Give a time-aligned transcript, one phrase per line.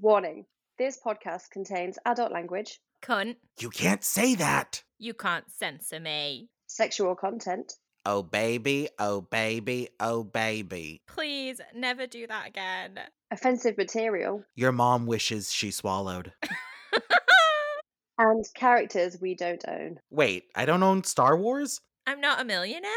[0.00, 0.46] Warning
[0.78, 3.36] this podcast contains adult language, Cunt.
[3.60, 4.82] You can't say that.
[4.98, 6.48] You can't censor me.
[6.66, 7.74] sexual content,
[8.06, 8.88] Oh, baby.
[8.98, 9.88] Oh, baby.
[9.98, 11.00] Oh, baby.
[11.06, 12.98] Please never do that again.
[13.30, 16.32] offensive material, Your mom wishes she swallowed.
[18.18, 20.00] and characters we don't own.
[20.10, 21.80] Wait, I don't own Star Wars?
[22.06, 22.90] I'm not a millionaire.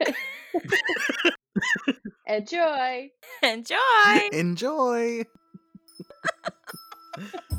[2.26, 3.10] Enjoy!
[3.42, 4.28] Enjoy.
[4.32, 5.24] Enjoy.
[6.44, 6.52] Ha
[7.16, 7.53] ha ha!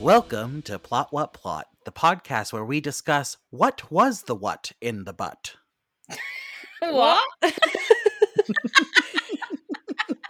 [0.00, 5.04] Welcome to Plot What Plot, the podcast where we discuss what was the what in
[5.04, 5.56] the butt.
[6.80, 7.28] what?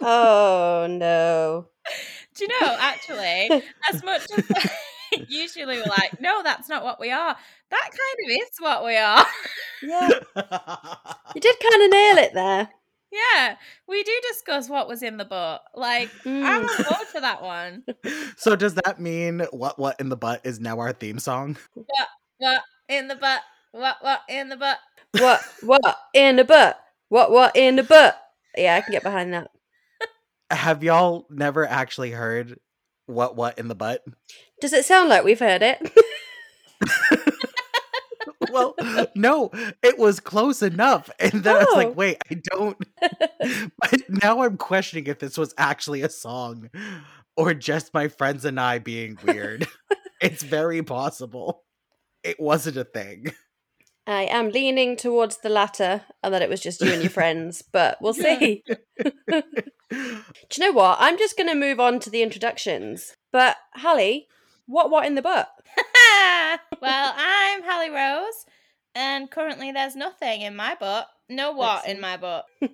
[0.03, 1.67] Oh no.
[2.35, 4.71] Do you know, actually, as much as
[5.29, 7.37] usually we're like, no, that's not what we are.
[7.69, 9.25] That kind of is what we are.
[9.83, 10.09] Yeah,
[11.35, 12.69] you did kind of nail it there.
[13.11, 13.55] Yeah,
[13.87, 15.61] we do discuss what was in the book.
[15.75, 16.63] Like, I'm Mm.
[16.63, 17.83] on board for that one.
[18.37, 21.57] so does that mean what what in the butt is now our theme song?
[21.73, 23.41] What what in the butt?
[23.71, 24.79] What what in the butt?
[25.17, 25.41] What?
[25.61, 26.79] What in the butt?
[27.09, 27.31] What?
[27.31, 28.19] What in the butt?
[28.57, 29.51] Yeah, I can get behind that.
[30.49, 32.59] Have y'all never actually heard
[33.05, 34.03] what what in the butt?
[34.61, 35.79] Does it sound like we've heard it?
[38.51, 38.75] well,
[39.15, 39.49] no,
[39.81, 41.09] it was close enough.
[41.19, 41.75] And then I was Oh.
[41.77, 42.77] like, wait, I don't.
[43.79, 46.69] but now I'm questioning if this was actually a song
[47.37, 49.67] or just my friends and I being weird.
[50.21, 51.63] it's very possible.
[52.23, 53.33] It wasn't a thing.
[54.07, 57.61] I am leaning towards the latter, and that it was just you and your friends,
[57.61, 58.63] but we'll see.
[59.29, 59.43] Do
[59.89, 60.23] you
[60.59, 60.97] know what?
[60.99, 63.13] I'm just going to move on to the introductions.
[63.31, 64.27] But Hallie,
[64.65, 64.89] what?
[64.89, 65.49] What in the butt?
[66.81, 68.45] well, I'm Hallie Rose,
[68.95, 71.07] and currently there's nothing in my butt.
[71.29, 72.45] No what in my butt.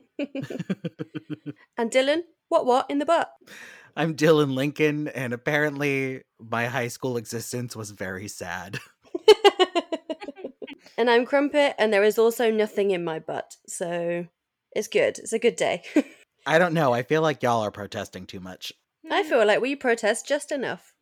[1.78, 2.66] And Dylan, what?
[2.66, 3.32] What in the butt?
[3.96, 8.80] I'm Dylan Lincoln, and apparently my high school existence was very sad.
[10.98, 13.58] and I'm Crumpet, and there is also nothing in my butt.
[13.68, 14.26] So
[14.72, 15.20] it's good.
[15.20, 15.84] It's a good day.
[16.48, 16.94] I don't know.
[16.94, 18.74] I feel like y'all are protesting too much.
[19.12, 19.30] I hmm.
[19.30, 20.94] feel like we protest just enough.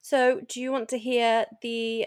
[0.00, 2.06] So, do you want to hear the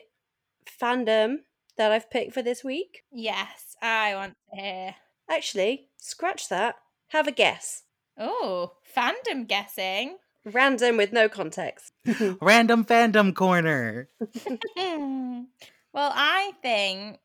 [0.81, 1.37] fandom
[1.77, 3.03] that I've picked for this week?
[3.11, 4.95] yes, I want to hear.
[5.29, 6.75] Actually, scratch that.
[7.09, 7.83] Have a guess.
[8.17, 10.17] Oh, fandom guessing.
[10.45, 11.93] Random with no context.
[12.41, 14.09] Random fandom corner.
[15.91, 17.19] Well, I think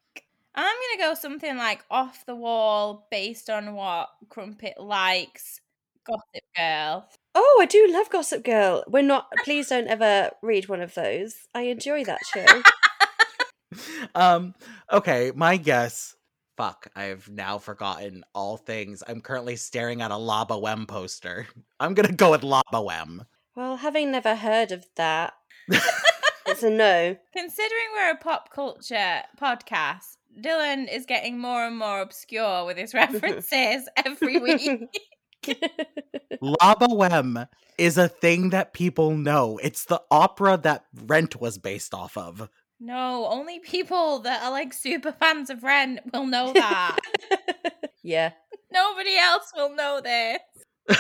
[0.55, 5.61] I'm gonna go something like off the wall based on what Crumpet likes.
[6.07, 7.09] Gossip Girl.
[7.35, 8.85] Oh, I do love Gossip Girl.
[8.87, 9.29] We're not.
[9.45, 11.47] Please don't ever read one of those.
[11.55, 12.47] I enjoy that show.
[14.15, 14.55] um
[14.93, 16.15] okay my guess
[16.57, 21.49] fuck i've now forgotten all things i'm currently staring at a La Bohème poster
[21.81, 23.27] i'm gonna go with La Bohème
[23.57, 25.35] well, having never heard of that,
[25.69, 27.17] it's a no.
[27.33, 32.95] Considering we're a pop culture podcast, Dylan is getting more and more obscure with his
[32.95, 34.89] references every week.
[36.41, 41.95] La Bohème is a thing that people know it's the opera that rent was based
[41.95, 42.49] off of
[42.81, 46.99] no, only people that are like super fans of Rent will know that.
[48.03, 48.33] yeah.
[48.71, 50.41] Nobody else will know this.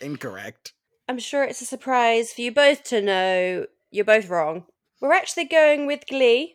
[0.00, 0.74] incorrect
[1.08, 4.64] I'm sure it's a surprise for you both to know you're both wrong.
[5.00, 6.54] We're actually going with Glee.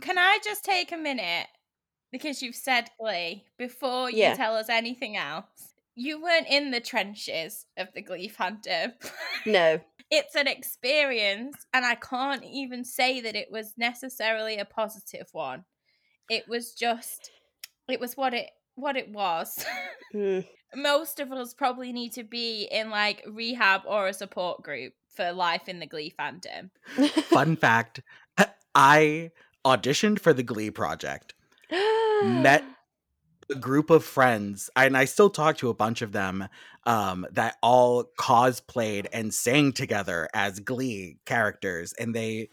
[0.00, 1.46] Can I just take a minute
[2.10, 4.34] because you've said Glee before you Yeah.
[4.34, 5.71] tell us anything else?
[5.94, 8.92] You weren't in the trenches of the Glee fandom.
[9.44, 9.80] No.
[10.08, 15.64] it's an experience, and I can't even say that it was necessarily a positive one.
[16.30, 17.32] It was just,
[17.88, 19.64] it was what it what it was.
[20.14, 20.46] Mm.
[20.76, 25.32] Most of us probably need to be in like rehab or a support group for
[25.32, 26.70] life in the Glee fandom.
[27.24, 28.00] fun fact
[28.74, 29.30] i
[29.64, 31.34] auditioned for the glee project
[32.24, 32.64] met
[33.50, 36.48] a group of friends and i still talk to a bunch of them
[36.84, 42.48] um that all cosplayed and sang together as glee characters and they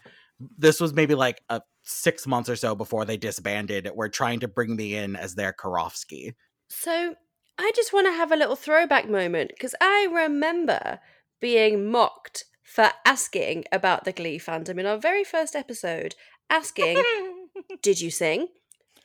[0.58, 4.48] this was maybe like a six months or so before they disbanded were trying to
[4.48, 6.34] bring me in as their karofsky
[6.68, 7.14] So
[7.58, 10.98] I just want to have a little throwback moment because I remember
[11.40, 16.14] being mocked for asking about the Glee fandom in our very first episode,
[16.48, 17.02] asking,
[17.82, 18.48] Did you sing?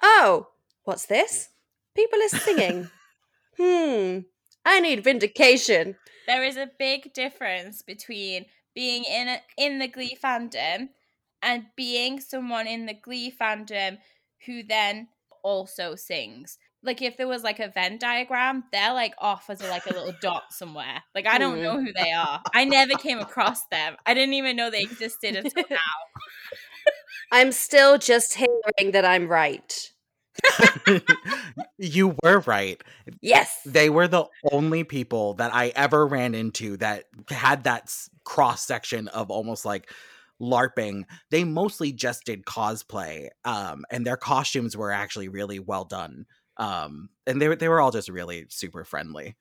[0.02, 0.48] Oh,
[0.84, 1.50] what's this?
[1.95, 2.89] People are singing.
[3.57, 4.19] hmm,
[4.65, 5.95] I need vindication.
[6.27, 10.89] there is a big difference between being in a, in the Glee fandom
[11.42, 13.97] and being someone in the Glee fandom
[14.45, 15.07] who then
[15.44, 16.57] also sings.
[16.83, 19.94] Like if there was like a Venn diagram, they're like off as a, like a
[19.94, 21.01] little dot somewhere.
[21.15, 21.63] Like I don't Mm.
[21.63, 22.42] know who they are.
[22.53, 23.95] I never came across them.
[24.06, 25.77] I didn't even know they existed until now.
[27.31, 29.92] I'm still just hearing that I'm right.
[31.78, 32.82] you were right.
[33.22, 33.60] Yes.
[33.66, 37.94] They were the only people that I ever ran into that had that
[38.24, 39.90] cross section of almost like
[40.42, 41.04] LARPing.
[41.32, 46.26] They mostly just did cosplay, um, and their costumes were actually really well done.
[46.58, 49.36] Um, and they were they were all just really super friendly.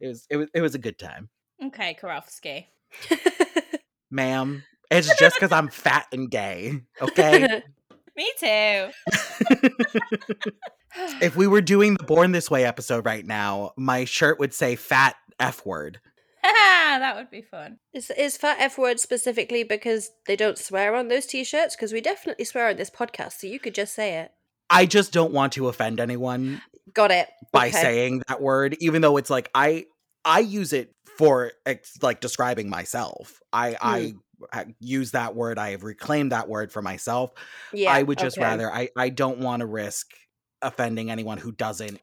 [0.00, 1.28] It was it was it was a good time,
[1.64, 2.66] Okay, Karofsky.
[4.10, 4.62] ma'am.
[4.90, 7.62] It's just because I'm fat and gay, okay?
[8.16, 8.90] Me too.
[11.20, 14.76] if we were doing the Born This Way episode right now, my shirt would say
[14.76, 16.00] "fat f word."
[16.42, 17.78] that would be fun.
[17.92, 21.74] is, is fat F word specifically because they don't swear on those t shirts?
[21.76, 24.30] Because we definitely swear on this podcast, so you could just say it.
[24.70, 26.60] I just don't want to offend anyone
[26.94, 27.28] Got it.
[27.52, 27.80] by Okay.
[27.82, 29.84] saying that word even though it's like i
[30.24, 33.76] i use it for ex- like describing myself i Hmm.
[33.82, 34.14] i
[34.52, 37.32] ha- use that word i have reclaimed that word for myself
[37.72, 37.92] Yeah.
[37.92, 38.44] i would just okay.
[38.46, 40.12] rather i i don't want to risk
[40.62, 42.00] offending anyone who doesn't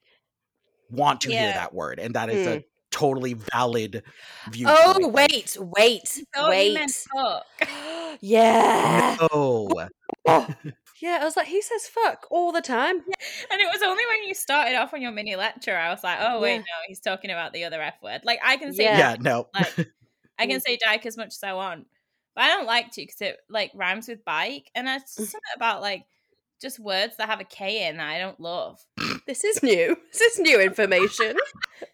[0.89, 4.03] want to hear that word and that is a totally valid
[4.51, 7.03] view Oh, wait, wait, wait.
[8.21, 9.17] yeah.
[9.31, 9.87] oh
[11.01, 12.95] Yeah, I was like, he says fuck all the time.
[12.95, 16.17] And it was only when you started off on your mini lecture, I was like,
[16.21, 16.59] oh wait, Yeah.
[16.59, 18.21] no, he's talking about the other F word.
[18.23, 18.97] Like I can say Yeah.
[18.97, 19.73] yeah no like
[20.39, 20.49] I Mm.
[20.51, 21.87] can say dyke as much as I want,
[22.35, 25.25] but I don't like to because it like rhymes with bike, and that's Mm.
[25.25, 26.05] something about like
[26.61, 28.79] just words that have a K in that I don't love.
[29.27, 29.95] This is new.
[30.11, 31.35] This is new information.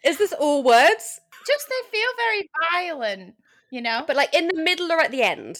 [0.03, 1.19] is this all words?
[1.47, 3.35] Just they feel very violent,
[3.71, 4.03] you know.
[4.05, 5.57] But like in the middle or at the end?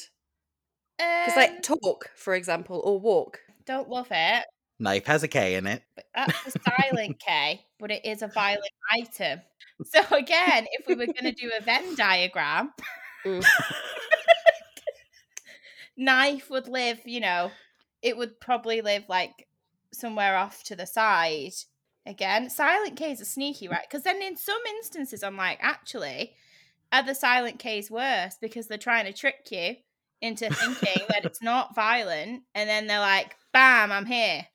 [0.97, 3.39] Because Um, like talk, for example, or walk.
[3.65, 4.45] don't love it,
[4.79, 8.27] knife has a k in it but that's a silent K, but it is a
[8.27, 9.41] violent item.
[9.85, 12.73] So again, if we were going to do a Venn diagram,
[13.25, 13.43] Mm.
[15.99, 17.51] knife would live, you know,
[18.01, 19.47] it would probably live like
[19.93, 21.53] somewhere off to the side.
[22.05, 23.71] Again, silent K's are sneaky, mm.
[23.71, 23.85] right?
[23.87, 26.33] Because then in some instances, I'm like, actually,
[26.91, 29.75] are the silent K's worse because they're trying to trick you
[30.21, 34.47] into thinking that it's not violent, and then they're like, "Bam, I'm here,"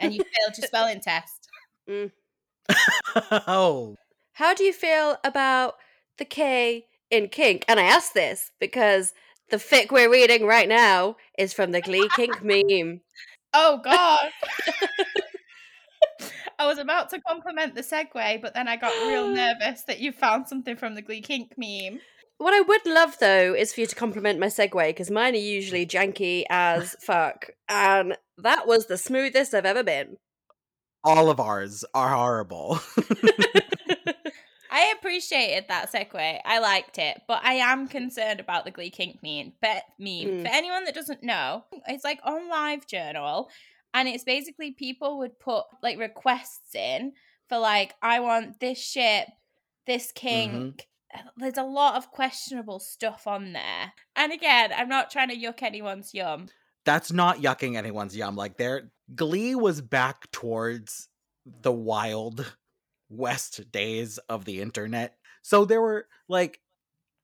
[0.00, 1.48] and you failed your spelling test.
[1.88, 2.10] Mm.
[3.46, 3.94] oh
[4.32, 5.76] How do you feel about
[6.18, 7.64] the K in kink?
[7.68, 9.12] And I ask this because
[9.50, 13.00] the fic we're reading right now is from the Glee kink meme.
[13.54, 14.30] Oh God.
[16.58, 20.10] I was about to compliment the segue, but then I got real nervous that you
[20.12, 22.00] found something from the Glee Kink meme.
[22.38, 25.38] What I would love though is for you to compliment my segue because mine are
[25.38, 30.16] usually janky as fuck, and that was the smoothest I've ever been.
[31.04, 32.80] all of ours are horrible
[34.76, 36.40] I appreciated that segue.
[36.44, 39.54] I liked it, but I am concerned about the Glee Kink meme.
[39.62, 40.42] But meme Mm.
[40.42, 43.48] for anyone that doesn't know, it's like on Live Journal,
[43.94, 47.12] and it's basically people would put like requests in
[47.48, 49.28] for like I want this ship,
[49.86, 50.86] this kink.
[51.38, 55.62] There's a lot of questionable stuff on there, and again, I'm not trying to yuck
[55.62, 56.48] anyone's yum.
[56.84, 58.36] that's not yucking anyone's yum.
[58.36, 61.08] Like their Glee was back towards
[61.46, 62.54] the wild
[63.08, 65.18] west days of the internet.
[65.42, 66.60] So there were like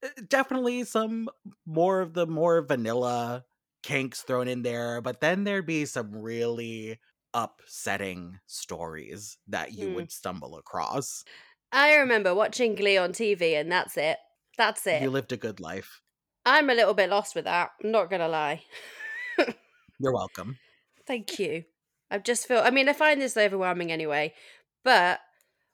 [0.02, 1.28] eh, definitely some
[1.66, 3.44] more of the more vanilla
[3.82, 7.00] kinks thrown in there, but then there'd be some really
[7.34, 9.92] upsetting stories that you Hmm.
[9.92, 11.24] would stumble across.
[11.72, 14.18] I remember watching Glee on TV, and that's it.
[14.56, 15.02] That's it.
[15.02, 16.02] You lived a good life.
[16.44, 17.72] I'm a little bit lost with that.
[17.82, 18.64] I'm not gonna lie.
[19.98, 20.60] You're welcome.
[21.06, 21.64] Thank you.
[22.10, 22.58] I just feel.
[22.60, 24.34] I mean, I find this overwhelming anyway.
[24.84, 25.20] But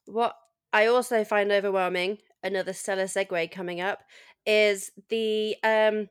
[0.09, 0.37] what
[0.73, 4.01] I also find overwhelming, another stellar segue coming up,
[4.47, 6.09] is the um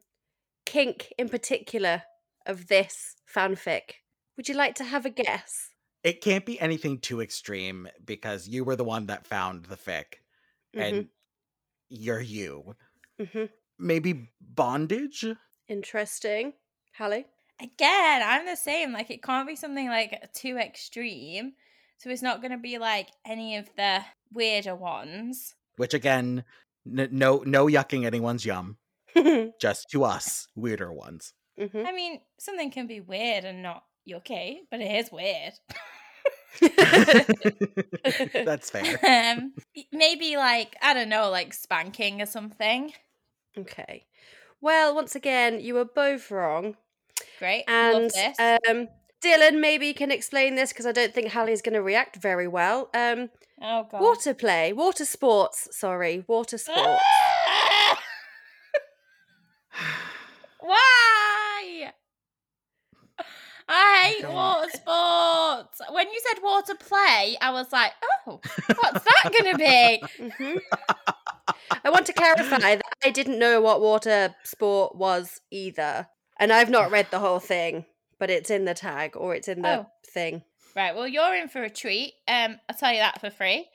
[0.65, 2.03] kink in particular
[2.45, 3.91] of this fanfic.
[4.37, 5.71] Would you like to have a guess?
[6.03, 10.15] It can't be anything too extreme because you were the one that found the fic
[10.73, 11.09] and
[11.89, 12.75] you're you.
[13.19, 13.47] hmm
[13.79, 15.25] Maybe bondage?
[15.67, 16.53] Interesting.
[16.97, 17.25] Hallie?
[17.59, 18.91] Again, I'm the same.
[18.91, 21.53] Like it can't be something like too extreme.
[21.99, 24.01] So it's not going to be like any of the
[24.31, 25.55] weirder ones.
[25.77, 26.43] Which again,
[26.85, 28.77] N- no, no yucking anyone's yum.
[29.59, 31.33] Just to us, weirder ones.
[31.59, 35.53] I mean, something can be weird and not yucky, but it is weird.
[38.45, 38.99] That's fair.
[39.37, 39.53] um,
[39.91, 42.93] maybe like I don't know, like spanking or something.
[43.57, 44.05] okay.
[44.61, 46.75] Well, once again, you were both wrong.
[47.39, 48.39] Great, love And this.
[48.69, 48.87] um,
[49.23, 52.89] Dylan maybe can explain this because I don't think Hallie's going to react very well.
[52.93, 53.29] Um,
[53.61, 55.67] oh god, water play, water sports.
[55.71, 57.01] Sorry, water sports.
[60.59, 61.91] Why?
[63.69, 64.33] I hate God.
[64.33, 65.81] water sports.
[65.91, 67.91] When you said water play, I was like,
[68.25, 68.39] oh,
[68.81, 70.03] what's that going to be?
[70.37, 70.57] hmm
[71.83, 76.07] I want to clarify that I didn't know what water sport was either,
[76.39, 77.85] and I've not read the whole thing,
[78.19, 79.85] but it's in the tag or it's in the Oh.
[80.05, 80.43] thing.
[80.75, 82.13] Right, well, you're in for a treat.
[82.27, 83.67] Um, I'll tell you that for free.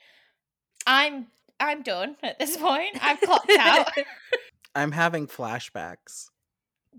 [0.87, 1.27] I'm
[1.59, 2.97] I'm done at this point.
[3.01, 3.87] I've clocked out.
[4.75, 6.29] I'm having flashbacks.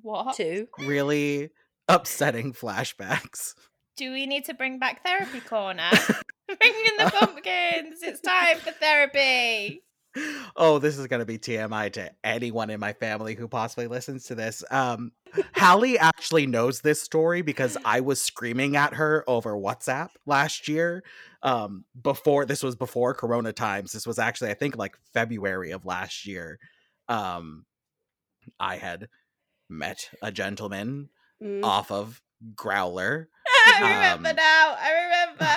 [0.02, 0.36] what?
[0.36, 0.68] Two.
[0.78, 1.50] Really
[1.88, 3.54] upsetting flashbacks.
[3.96, 5.90] Do we need to bring back therapy corner?
[6.46, 8.02] bring in the pumpkins.
[8.02, 9.82] It's time for therapy.
[10.56, 14.24] Oh, this is going to be TMI to anyone in my family who possibly listens
[14.26, 14.62] to this.
[14.70, 15.10] Um,
[15.56, 21.02] Hallie actually knows this story because I was screaming at her over WhatsApp last year.
[21.42, 23.92] Um, before this was before Corona times.
[23.92, 26.58] This was actually, I think, like February of last year.
[27.08, 27.66] Um,
[28.60, 29.08] I had
[29.68, 31.08] met a gentleman
[31.42, 31.64] Mm.
[31.64, 32.22] off of
[32.54, 33.26] Growlr.
[33.66, 34.76] I remember Um, now.
[34.78, 35.50] I remember.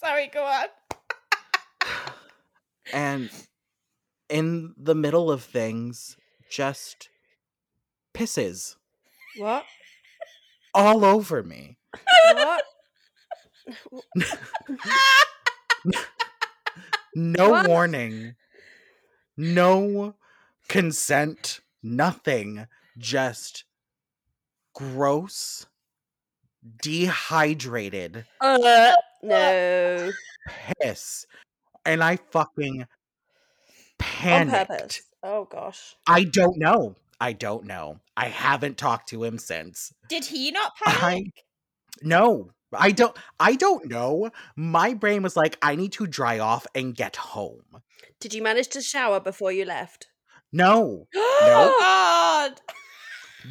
[0.00, 0.66] Sorry, go on.
[2.92, 3.28] and
[4.28, 6.16] in the middle of things,
[6.50, 7.08] just
[8.14, 8.76] pisses
[9.36, 9.64] What?
[10.74, 11.78] all over me.
[12.34, 12.64] What?
[17.14, 17.66] No What?
[17.68, 18.36] warning,
[19.36, 20.14] no
[20.68, 22.66] consent, nothing.
[22.96, 23.64] Just
[24.74, 25.66] gross,
[26.82, 28.92] dehydrated Uh,
[29.22, 30.12] no.
[30.80, 31.26] piss.
[31.84, 32.86] And I fucking On
[33.98, 34.68] panicked.
[34.68, 35.02] purpose.
[35.22, 35.96] Oh gosh.
[36.06, 36.94] I don't know.
[37.20, 37.98] I don't know.
[38.16, 39.92] I haven't talked to him since.
[40.08, 41.32] Did he not I panic?
[42.02, 42.50] no.
[42.72, 44.30] I don't I don't know.
[44.54, 47.82] My brain was like I need to dry off and get home.
[48.20, 50.06] Did you manage to shower before you left?
[50.52, 52.60] No, Oh God!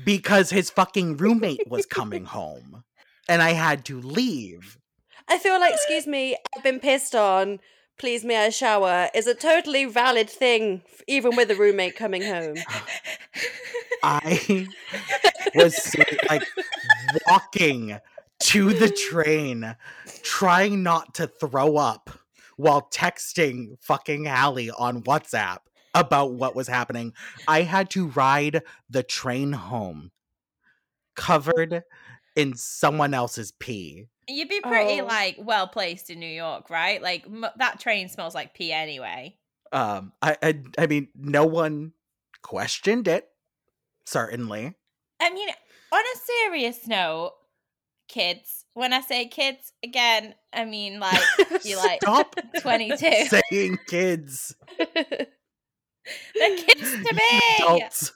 [0.05, 2.83] because his fucking roommate was coming home
[3.27, 4.77] and I had to leave.
[5.27, 7.59] I feel like, excuse me, I've been pissed on.
[7.97, 9.09] Please, may I shower?
[9.15, 12.57] Is a totally valid thing, even with a roommate coming home.
[14.03, 14.67] I
[15.55, 15.95] was
[16.29, 16.43] like
[17.27, 17.97] walking
[18.39, 19.75] to the train
[20.21, 22.11] trying not to throw up
[22.55, 25.59] while texting fucking Hallie on WhatsApp
[25.95, 27.13] about what was happening.
[27.47, 30.11] I had to ride the train home
[31.15, 31.83] covered
[32.37, 34.05] in someone else's pee.
[34.29, 35.05] You'd be pretty Oh.
[35.05, 37.01] like well placed in New York, right?
[37.01, 39.35] Like m- that train smells like pee anyway.
[39.71, 41.93] Um I, I I mean no one
[42.41, 43.27] questioned it
[44.05, 44.75] certainly.
[45.19, 45.49] I mean,
[45.91, 47.33] on a serious note,
[48.07, 48.65] kids.
[48.75, 51.19] When I say kids, again, I mean like
[51.65, 51.99] you're like
[52.61, 52.97] 22.
[53.49, 54.55] saying kids.
[54.77, 57.41] They're kids to me.
[57.59, 58.13] Adults.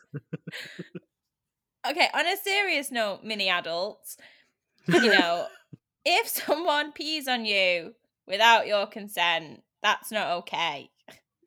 [1.89, 4.17] Okay, on a serious note, mini adults,
[5.01, 5.47] you know,
[6.05, 7.93] if someone pees on you
[8.27, 10.89] without your consent, that's not okay.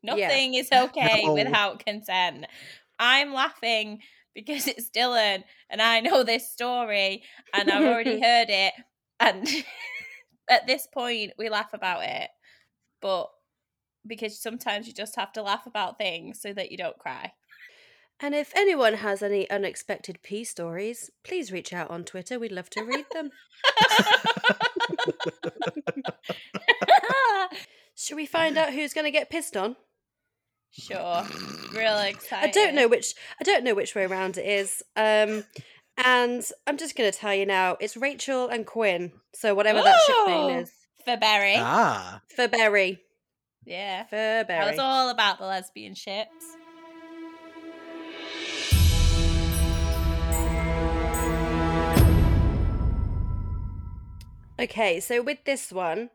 [0.03, 0.17] Yeah.
[0.17, 1.35] Nothing is okay No.
[1.35, 2.47] without consent.
[2.99, 4.01] I'm laughing
[4.35, 7.23] because it's Dylan and I know this story
[7.53, 8.75] and I've already heard it.
[9.21, 9.49] And
[10.51, 12.31] at this point, we laugh about it.
[13.01, 13.31] But
[14.07, 17.33] because sometimes you just have to laugh about things so that you don't cry.
[18.21, 22.39] And if anyone has any unexpected pee stories, please reach out on Twitter.
[22.39, 23.31] We'd love to read them.
[27.97, 29.77] Should we find out who's going to get pissed on?
[30.77, 31.25] sure.
[31.73, 32.49] Real excited.
[32.49, 34.83] I don't know which I don't know which way around it is.
[34.97, 35.45] Um
[35.97, 39.13] and I'm just going to tell you now, it's Rachel and Quinn.
[39.35, 40.73] So whatever that ship name is.
[41.05, 41.55] For Berry.
[41.57, 42.23] Ah.
[42.37, 42.99] Faberry.
[43.65, 44.03] yeah.
[44.07, 44.71] For I Berry.
[44.71, 46.45] was all about the lesbian ships.
[54.65, 56.09] Okay, so with this one,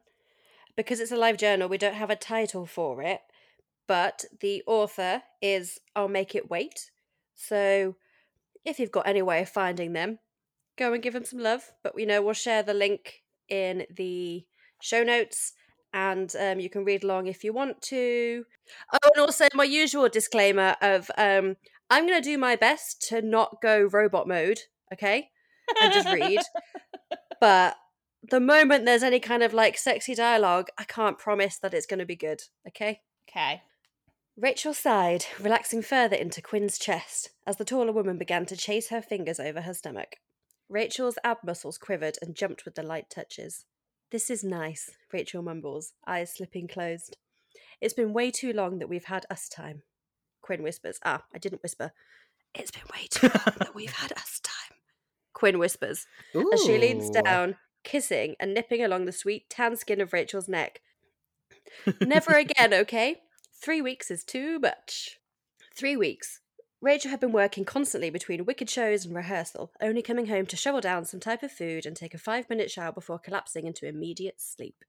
[0.75, 3.21] because it's a live journal, we don't have a title for it,
[3.87, 6.89] but the author is I'll Make It Wait.
[7.35, 7.95] So
[8.65, 10.17] if you've got any way of finding them,
[10.79, 11.73] go and give them some love.
[11.83, 14.47] But we know we'll share the link in the
[14.81, 15.53] show notes
[15.93, 18.45] and um, you can read along if you want to.
[18.91, 21.55] Oh, and also my usual disclaimer of um,
[21.91, 25.29] I'm going to do my best to not go robot mode, okay,
[25.79, 26.39] and just read.
[27.39, 27.75] but
[28.21, 31.99] the moment there's any kind of like sexy dialogue, I can't promise that it's going
[31.99, 33.01] to be good, okay?
[33.29, 33.61] Okay.
[34.37, 39.01] Rachel sighed, relaxing further into Quinn's chest as the taller woman began to chase her
[39.01, 40.17] fingers over her stomach.
[40.69, 43.65] Rachel's ab muscles quivered and jumped with the light touches.
[44.11, 47.17] This is nice, Rachel mumbles, eyes slipping closed.
[47.81, 49.83] It's been way too long that we've had us time.
[50.41, 50.99] Quinn whispers.
[51.03, 51.91] Ah, I didn't whisper.
[52.55, 54.77] It's been way too long that we've had us time.
[55.33, 56.05] Quinn whispers
[56.53, 60.81] as she leans down, kissing and nipping along the sweet tan skin of Rachel's neck.
[62.01, 63.21] Never again, okay?
[63.61, 65.19] Three weeks is too much.
[65.75, 66.41] Three weeks.
[66.81, 70.79] Rachel had been working constantly between wicked shows and rehearsal, only coming home to shovel
[70.79, 74.39] down some type of food and take a five minute shower before collapsing into immediate
[74.39, 74.85] sleep.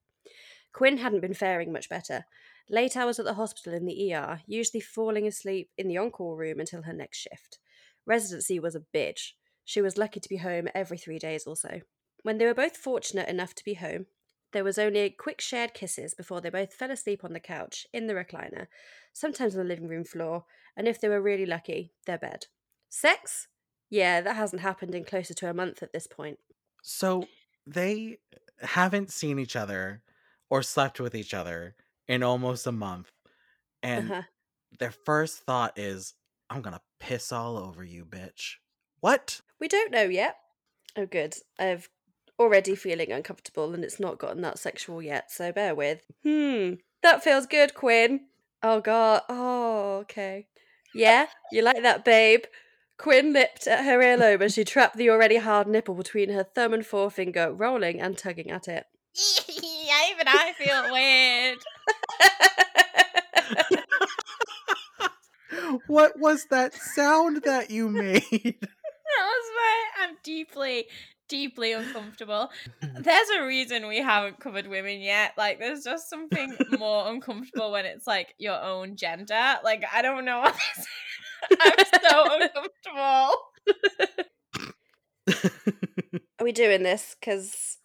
[0.73, 2.26] Quinn hadn't been faring much better.
[2.68, 6.61] Late hours at the hospital in the ER, usually falling asleep in the call room
[6.61, 7.59] until her next shift.
[8.06, 9.32] Residency was a bitch.
[9.64, 11.80] She was lucky to be home every three days or so.
[12.22, 14.06] When they were both fortunate enough to be home,
[14.52, 17.86] there was only a quick shared kisses before they both fell asleep on the couch,
[17.92, 18.66] in the recliner,
[19.12, 20.44] sometimes on the living room floor,
[20.76, 22.46] and if they were really lucky, their bed.
[22.88, 23.46] Sex?
[23.88, 26.38] Yeah, that hasn't happened in closer to a month at this point.
[26.82, 27.26] So
[27.66, 28.18] they
[28.60, 30.02] haven't seen each other
[30.48, 31.76] or slept with each other
[32.08, 33.10] in almost a month.
[33.82, 34.22] And Uh-huh.
[34.78, 36.14] their first thought is,
[36.50, 38.56] I'm gonna piss all over you, bitch.
[39.00, 39.40] What?
[39.60, 40.36] We don't know yet.
[40.96, 41.36] Oh, good.
[41.58, 41.88] I've
[42.40, 46.00] already feeling uncomfortable and it's not gotten that sexual yet, so bear with.
[46.25, 48.23] Hmm, that feels good, Quinn.
[48.62, 49.23] Oh, God.
[49.28, 50.47] Oh, okay.
[50.94, 52.44] Yeah, you like that, babe?
[52.99, 56.75] Quinn lipped at her earlobe as she trapped the already hard nipple between her thumb
[56.75, 58.87] and forefinger, rolling and tugging at it.
[59.49, 61.59] yeah, even I feel weird.
[65.87, 68.56] what was that sound that you made?
[69.16, 70.04] That was my.
[70.04, 70.87] I'm deeply,
[71.30, 72.50] deeply uncomfortable.
[72.82, 75.32] There's a reason we haven't covered women yet.
[75.38, 79.54] Like, there's just something more uncomfortable when it's like your own gender.
[79.64, 80.40] Like, I don't know
[81.60, 83.36] I'm so uncomfortable.
[86.38, 87.16] Are we doing this?
[87.19, 87.78] Because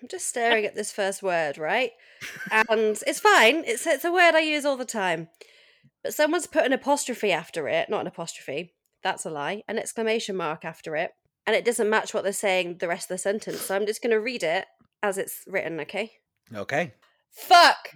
[0.00, 1.90] I'm just staring at this first word, right?
[2.50, 3.64] And it's fine.
[3.66, 5.28] It's it's a word I use all the time.
[6.04, 8.74] But someone's put an apostrophe after it, not an apostrophe.
[9.02, 9.62] That's a lie.
[9.66, 11.12] An exclamation mark after it,
[11.46, 13.60] and it doesn't match what they're saying the rest of the sentence.
[13.60, 14.66] So I'm just going to read it
[15.02, 15.80] as it's written.
[15.80, 16.12] Okay.
[16.54, 16.94] okay.
[17.30, 17.94] Fuck!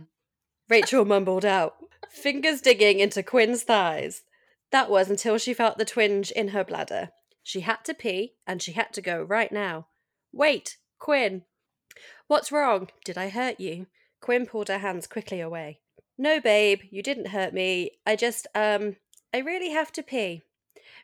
[0.69, 1.75] Rachel mumbled out,
[2.11, 4.23] fingers digging into Quinn's thighs.
[4.71, 7.11] That was until she felt the twinge in her bladder.
[7.43, 9.89] She had to pee, and she had to go right now.
[10.33, 11.43] Wait, Quinn.
[12.29, 12.89] What's wrong?
[13.05, 13.87] Did I hurt you?
[14.21, 15.81] Quinn pulled her hands quickly away.
[16.17, 17.93] No, babe, you didn't hurt me.
[18.07, 18.97] I just, um,
[19.35, 20.43] I really have to pee.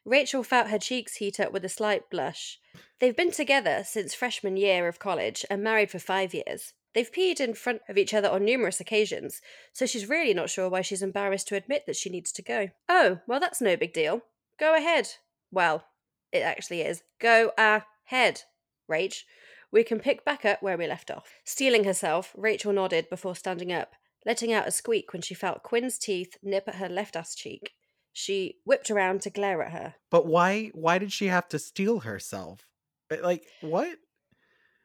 [0.06, 2.60] Rachel felt her cheeks heat up with a slight blush.
[3.00, 6.74] They've been together since freshman year of college and married for five years.
[6.94, 9.42] They've peed in front of each other on numerous occasions,
[9.72, 12.68] so she's really not sure why she's embarrassed to admit that she needs to go.
[12.88, 14.22] Oh, well, that's no big deal.
[14.60, 15.08] Go ahead.
[15.50, 15.84] Well,
[16.30, 17.02] it actually is.
[17.18, 18.42] Go ahead,
[18.88, 19.24] Rach.
[19.72, 21.34] We can pick back up where we left off.
[21.44, 25.98] Steeling herself, Rachel nodded before standing up, letting out a squeak when she felt Quinn's
[25.98, 27.72] teeth nip at her left ass cheek.
[28.18, 29.94] She whipped around to glare at her.
[30.10, 32.66] But why why did she have to steal herself?
[33.10, 33.98] Like what?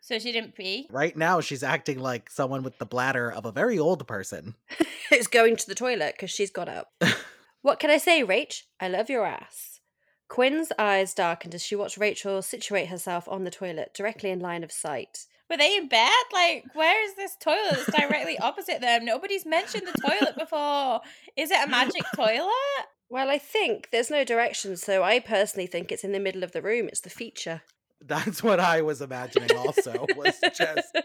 [0.02, 0.86] so she didn't pee.
[0.92, 4.56] Right now she's acting like someone with the bladder of a very old person.
[5.14, 6.92] is going to the toilet because she's got up.
[7.62, 8.64] what can I say, Rach?
[8.82, 9.80] I love your ass.
[10.28, 14.66] Quinn's eyes darkened as she watched Rachel situate herself on the toilet, directly in line
[14.66, 15.26] of sight.
[15.50, 16.12] Were they in bed?
[16.34, 19.06] Like, where is this toilet that's directly opposite them?
[19.06, 21.00] Nobody's mentioned the toilet before.
[21.38, 22.88] Is it a magic toilet?
[23.12, 26.54] Well, I think there's no direction, so I personally think it's in the middle of
[26.54, 26.88] the room.
[26.88, 27.62] It's the feature.
[28.02, 30.98] That's what I was imagining also was just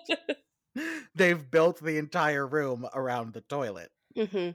[1.16, 3.90] they've built the entire room around the toilet.
[4.16, 4.50] hmm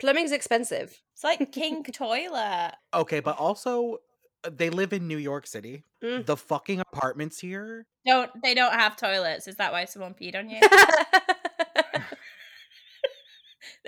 [0.00, 0.98] Plumbing's expensive.
[1.12, 2.72] It's like King Toilet.
[2.94, 3.98] Okay, but also
[4.44, 5.84] uh, they live in New York City.
[6.02, 6.24] Mm.
[6.24, 7.86] The fucking apartments here.
[8.06, 9.46] Don't they don't have toilets?
[9.46, 10.60] Is that why someone peed on you?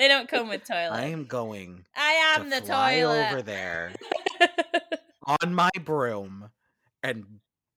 [0.00, 0.92] they don't come with toilets.
[0.96, 3.26] I am going I am to the fly toilet.
[3.30, 3.92] over there
[5.42, 6.48] on my broom
[7.02, 7.24] and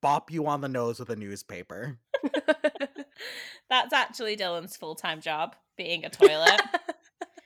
[0.01, 1.99] bop you on the nose with a newspaper.
[3.69, 6.61] That's actually Dylan's full time job, being a toilet.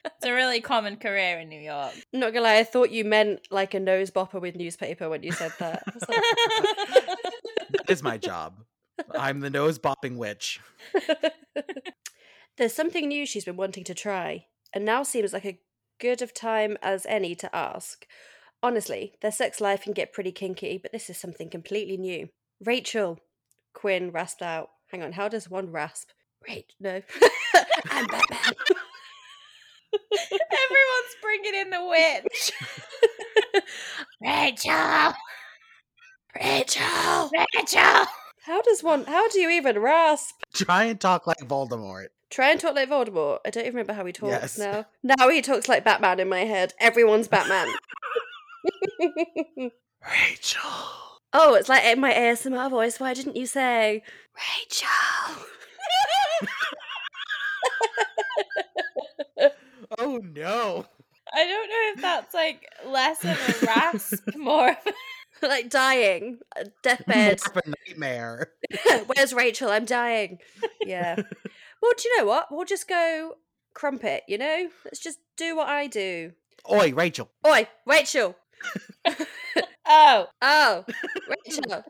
[0.05, 1.93] it's a really common career in New York.
[2.13, 5.31] Not gonna lie, I thought you meant like a nose bopper with newspaper when you
[5.31, 5.83] said that.
[5.87, 7.17] I was like,
[7.71, 8.63] That is my job.
[9.17, 10.59] I'm the nose bopping witch.
[12.57, 15.59] There's something new she's been wanting to try, and now seems like a
[15.99, 18.05] good of time as any to ask.
[18.61, 22.29] Honestly, their sex life can get pretty kinky, but this is something completely new.
[22.63, 23.19] Rachel,
[23.73, 24.69] Quinn rasped out.
[24.91, 26.09] Hang on, how does one rasp?
[26.47, 27.01] Wait, no.
[27.91, 28.53] I'm Batman.
[29.93, 32.51] Everyone's bringing in the witch.
[34.21, 35.13] Rachel,
[36.35, 37.31] Rachel!
[37.55, 38.05] Rachel.
[38.45, 40.35] How does one, how do you even rasp?
[40.53, 42.07] Try and talk like Voldemort.
[42.29, 43.39] Try and talk like Voldemort.
[43.45, 44.57] I don't even remember how he talks Yes.
[44.57, 44.85] now.
[45.03, 46.73] Now he talks like Batman in my head.
[46.79, 47.67] Everyone's Batman.
[50.05, 50.61] Rachel.
[51.33, 52.99] oh, it's like in my ASMR voice.
[52.99, 54.03] Why didn't you say
[54.59, 54.89] Rachel?
[59.99, 60.85] Oh no.
[61.33, 63.31] I don't know if that's like less of
[63.63, 64.77] a rasp, more of
[65.43, 66.39] a like dying,
[66.83, 67.39] deathbed.
[67.53, 68.51] More of a nightmare.
[69.07, 69.69] Where's Rachel?
[69.69, 70.39] I'm dying.
[70.85, 71.15] Yeah.
[71.81, 72.47] Well, do you know what?
[72.51, 73.35] We'll just go
[73.73, 74.23] crumpet.
[74.27, 76.33] You know, let's just do what I do.
[76.71, 77.29] Oi, Rachel.
[77.45, 78.35] Oi, Rachel.
[79.87, 80.25] oh.
[80.41, 80.85] Oh,
[81.45, 81.83] Rachel.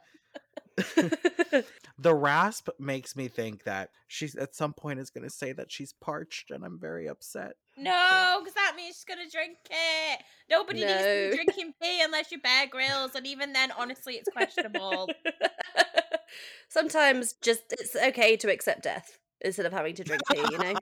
[1.99, 5.71] The rasp makes me think that she's at some point is going to say that
[5.71, 7.53] she's parched, and I'm very upset.
[7.75, 10.19] No, because that means she's gonna drink it.
[10.49, 14.29] Nobody needs to be drinking pee unless you're Bear Grylls, and even then, honestly, it's
[14.29, 15.09] questionable.
[16.69, 20.73] Sometimes just it's okay to accept death instead of having to drink tea, you know?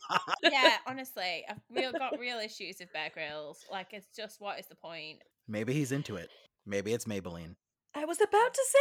[0.43, 3.59] yeah, honestly, I've real got real issues with Bear Grylls.
[3.71, 5.19] Like, it's just what is the point?
[5.47, 6.29] Maybe he's into it.
[6.65, 7.55] Maybe it's Maybelline.
[7.93, 8.79] I was about to say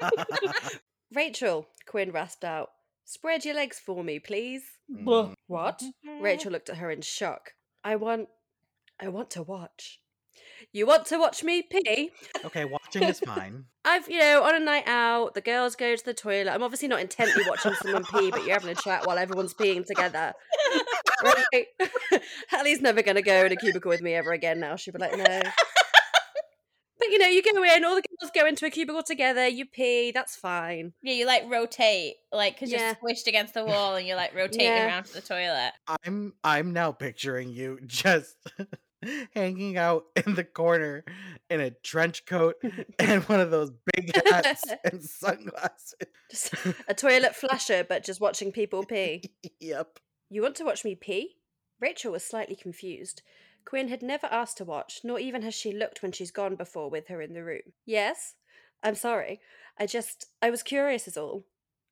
[0.00, 0.80] that.
[1.14, 2.70] Rachel, Quinn rasped out.
[3.04, 4.64] Spread your legs for me, please.
[4.90, 5.34] Mm.
[5.46, 5.82] What?
[6.20, 7.52] Rachel looked at her in shock.
[7.84, 8.28] I want
[9.00, 10.00] I want to watch.
[10.72, 12.10] You want to watch me pee?
[12.44, 13.64] okay, watching is fine.
[13.84, 16.50] I've, you know, on a night out, the girls go to the toilet.
[16.52, 19.84] I'm obviously not intently watching someone pee, but you're having a chat while everyone's peeing
[19.86, 20.32] together.
[21.24, 21.66] Right?
[22.48, 24.76] Hallie's never going to go in a cubicle with me ever again now.
[24.76, 25.40] She'll be like, no.
[26.98, 29.64] But, you know, you go in, all the girls go into a cubicle together, you
[29.64, 30.92] pee, that's fine.
[31.02, 32.94] Yeah, you like rotate, like, because Yeah.
[33.02, 34.86] you're squished against the wall and you're like rotating Yeah.
[34.86, 35.72] around to the toilet.
[36.04, 38.36] I'm I'm now picturing you just
[39.34, 41.04] hanging out in the corner
[41.50, 42.56] in a trench coat
[42.98, 45.94] and one of those big hats and sunglasses.
[46.30, 46.54] Just
[46.88, 49.22] a toilet flusher, but just watching people pee.
[49.60, 49.98] yep.
[50.30, 51.36] You want to watch me pee?
[51.80, 53.22] Rachel was slightly confused.
[53.64, 56.88] Quinn had never asked to watch, nor even has she looked when she's gone before
[56.88, 57.72] with her in the room.
[57.84, 58.34] Yes?
[58.82, 59.40] I'm sorry.
[59.78, 60.26] I just.
[60.40, 61.44] I was curious, is all.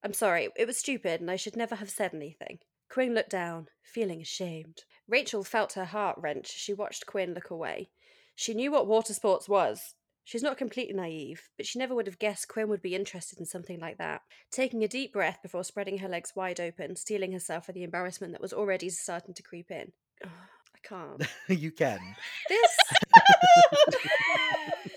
[0.02, 0.48] I'm sorry.
[0.56, 2.58] It was stupid, and I should never have said anything.
[2.88, 4.84] Quinn looked down, feeling ashamed.
[5.08, 7.90] Rachel felt her heart wrench as she watched Quinn look away.
[8.34, 9.94] She knew what water sports was.
[10.24, 13.44] She's not completely naive, but she never would have guessed Quinn would be interested in
[13.44, 14.22] something like that.
[14.50, 18.32] Taking a deep breath before spreading her legs wide open, steeling herself for the embarrassment
[18.32, 19.92] that was already starting to creep in.
[20.24, 20.30] Ugh,
[20.74, 21.22] I can't.
[21.60, 22.00] you can.
[22.48, 22.78] This.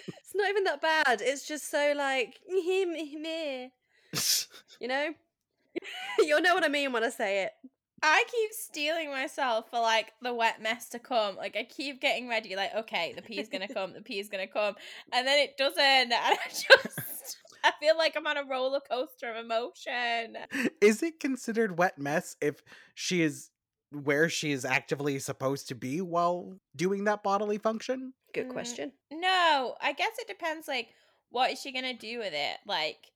[0.07, 1.21] it's not even that bad.
[1.21, 3.71] It's just so like, me,
[4.79, 5.13] you know?
[6.19, 7.51] You'll know what I mean when I say it.
[8.03, 11.35] I keep stealing myself for like the wet mess to come.
[11.35, 14.75] Like I keep getting ready, like, okay, the pee's gonna come, the pee's gonna come.
[15.11, 15.77] And then it doesn't.
[15.87, 20.37] And I just I feel like I'm on a roller coaster of emotion.
[20.81, 23.49] is it considered wet mess if she is
[23.91, 28.13] where she is actively supposed to be while doing that bodily function?
[28.33, 28.53] Good Mm.
[28.53, 28.91] question.
[29.11, 30.89] No, I guess it depends like
[31.29, 32.57] what is she gonna do with it?
[32.65, 33.11] Like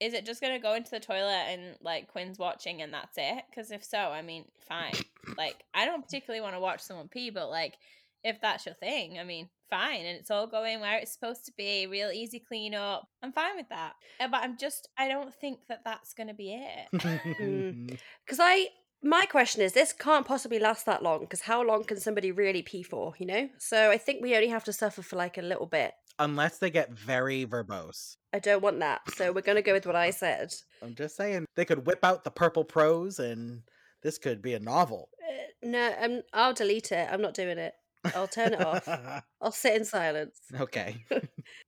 [0.00, 3.44] is it just gonna go into the toilet and like Quinn's watching and that's it?
[3.48, 4.94] Because if so, I mean, fine.
[5.38, 7.74] like I don't particularly want to watch someone pee, but like
[8.22, 10.00] if that's your thing, I mean, fine.
[10.00, 13.06] And it's all going where it's supposed to be, real easy cleanup.
[13.22, 13.92] I'm fine with that.
[14.18, 17.00] Uh, But I'm just, I don't think that that's gonna be it.
[17.40, 17.98] Mm.
[18.24, 18.68] Because I.
[19.06, 22.62] My question is this can't possibly last that long because how long can somebody really
[22.62, 23.50] pee for, you know?
[23.58, 25.92] So I think we only have to suffer for like a little bit.
[26.18, 28.16] Unless they get very verbose.
[28.32, 29.00] I don't want that.
[29.14, 30.54] So we're going to go with what I said.
[30.82, 33.62] I'm just saying they could whip out the purple prose and
[34.02, 35.08] this could be a novel.
[35.22, 37.08] Uh, no, um, I'll delete it.
[37.10, 37.74] I'm not doing it.
[38.14, 38.86] I'll turn it off.
[39.40, 40.40] I'll sit in silence.
[40.58, 41.04] okay.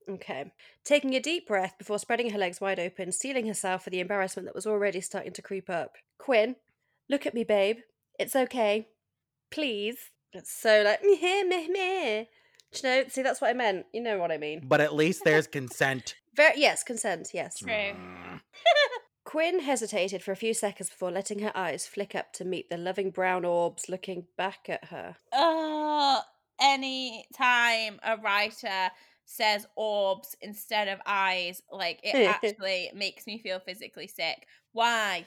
[0.09, 0.51] Okay.
[0.83, 4.45] Taking a deep breath before spreading her legs wide open, sealing herself for the embarrassment
[4.45, 5.97] that was already starting to creep up.
[6.17, 6.55] Quinn,
[7.09, 7.79] look at me, babe.
[8.17, 8.87] It's okay.
[9.51, 9.97] Please.
[10.33, 12.23] It's so like, meh, meh, meh.
[12.73, 13.03] Do you know?
[13.09, 13.85] See, that's what I meant.
[13.93, 14.61] You know what I mean.
[14.67, 16.15] But at least there's consent.
[16.35, 17.59] Very, yes, consent, yes.
[17.59, 17.69] True.
[17.71, 18.41] Mm.
[19.25, 22.77] Quinn hesitated for a few seconds before letting her eyes flick up to meet the
[22.77, 25.15] loving brown orbs looking back at her.
[25.33, 26.21] Oh,
[26.61, 28.89] any time a writer
[29.25, 34.47] says orbs instead of eyes, like it actually makes me feel physically sick.
[34.71, 35.25] Why?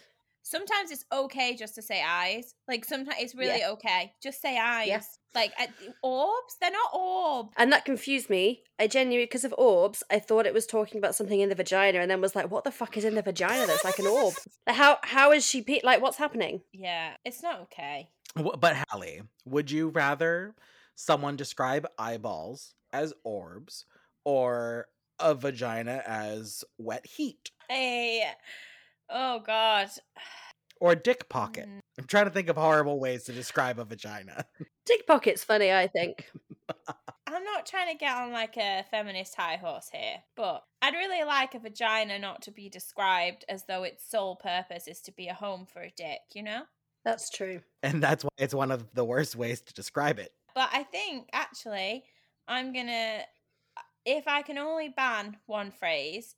[0.50, 2.54] Sometimes it's okay just to say eyes.
[2.66, 4.12] Like sometimes it's really okay.
[4.22, 5.18] Just say eyes.
[5.34, 5.66] Like uh,
[6.02, 7.50] orbs, they're not orbs.
[7.56, 8.64] And that confused me.
[8.80, 12.00] I genuinely, because of orbs, I thought it was talking about something in the vagina,
[12.00, 13.66] and then was like, "What the fuck is in the vagina?
[13.66, 14.34] That's like an orb.
[14.66, 15.62] Like, How how is she?
[15.62, 16.62] Pe- like, what's happening?
[16.72, 18.10] Yeah, it's not okay.
[18.34, 20.54] But Hallie, would you rather
[20.96, 23.86] someone describe eyeballs as orbs
[24.24, 24.88] or
[25.20, 28.24] a vagina as wet heat Hey,
[29.10, 29.88] oh god.
[30.80, 31.68] or dick pocket?
[31.68, 31.80] Mm.
[31.98, 34.46] I'm trying to think of horrible ways to describe a vagina.
[34.86, 35.70] Dick pocket's funny.
[35.70, 36.30] I think.
[37.26, 41.22] I'm not trying to get on like a feminist high horse here, but I'd really
[41.24, 45.28] like a vagina not to be described as though its sole purpose is to be
[45.28, 46.62] a home for a dick, you know?
[47.04, 47.60] That's true.
[47.82, 50.32] And that's why it's one of the worst ways to describe it.
[50.54, 52.04] But I think actually
[52.48, 53.20] I'm gonna
[54.04, 56.34] if I can only ban one phrase,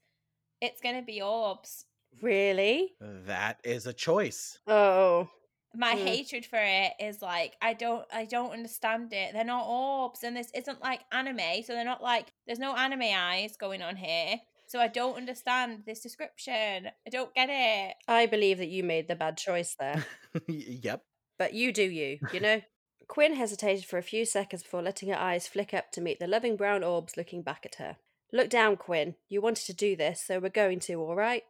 [0.61, 1.87] it's gonna be orbs.
[2.21, 2.93] Really?
[3.01, 4.59] That is a choice.
[4.67, 5.29] Oh,
[5.75, 6.05] My Mm.
[6.07, 9.33] hatred for it is like I don't I don't understand it.
[9.33, 13.05] They're not orbs and this isn't like anime, so they're not like there's no anime
[13.15, 14.41] eyes going on here.
[14.67, 16.91] So I don't understand this description.
[17.07, 17.95] I don't get it.
[18.07, 20.05] I believe that you made the bad choice there.
[20.47, 21.05] yep.
[21.39, 22.61] But you do you, you know?
[23.09, 26.27] Quinn hesitated for a few seconds before letting her eyes flick up to meet the
[26.27, 27.97] loving brown orbs looking back at her.
[28.33, 29.17] Look down, Quinn.
[29.29, 31.43] You wanted to do this, so we're going to, all right?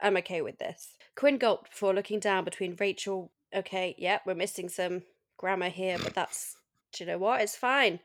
[0.00, 0.94] I'm okay with this.
[1.16, 3.30] Quinn gulped before looking down between Rachel.
[3.54, 5.02] Okay, yeah, we're missing some
[5.36, 6.56] grammar here, but that's.
[6.92, 7.40] Do you know what?
[7.40, 8.00] It's fine.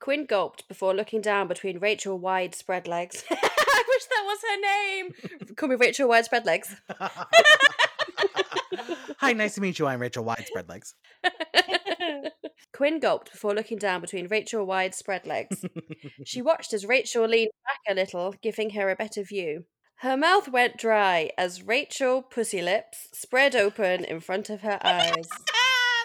[0.00, 3.24] Quinn gulped before looking down between Rachel wide spread legs.
[3.30, 5.54] I wish that was her name.
[5.56, 6.74] Call me Rachel wide spread legs.
[9.18, 9.86] Hi, nice to meet you.
[9.86, 10.94] I'm Rachel Widespread Legs.
[12.72, 15.64] Quinn gulped before looking down between Rachel wide spread legs.
[16.24, 19.64] She watched as Rachel leaned back a little, giving her a better view.
[20.00, 25.28] Her mouth went dry as Rachel Pussy Lips spread open in front of her eyes.
[25.50, 26.04] Ah,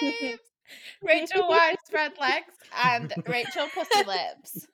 [0.00, 0.38] these names.
[1.02, 2.54] Rachel Widespread Legs
[2.84, 4.66] and Rachel Pussy Lips.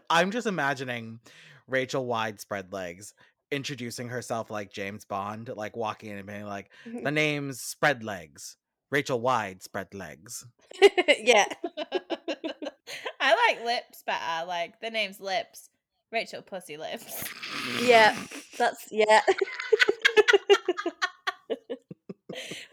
[0.10, 1.20] I'm just imagining
[1.68, 3.14] Rachel Widespread Legs
[3.50, 8.56] introducing herself like James Bond, like walking in and being like, the name's Spread Legs.
[8.90, 10.44] Rachel Widespread Legs.
[11.18, 11.46] yeah.
[13.20, 14.46] I like lips better.
[14.46, 15.70] Like the name's Lips.
[16.14, 17.24] Rachel Pussy Lips.
[17.82, 18.16] Yeah.
[18.56, 19.20] That's yeah.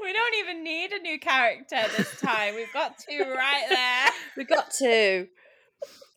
[0.01, 2.55] We don't even need a new character this time.
[2.55, 4.09] We've got two right there.
[4.35, 5.27] We've got two.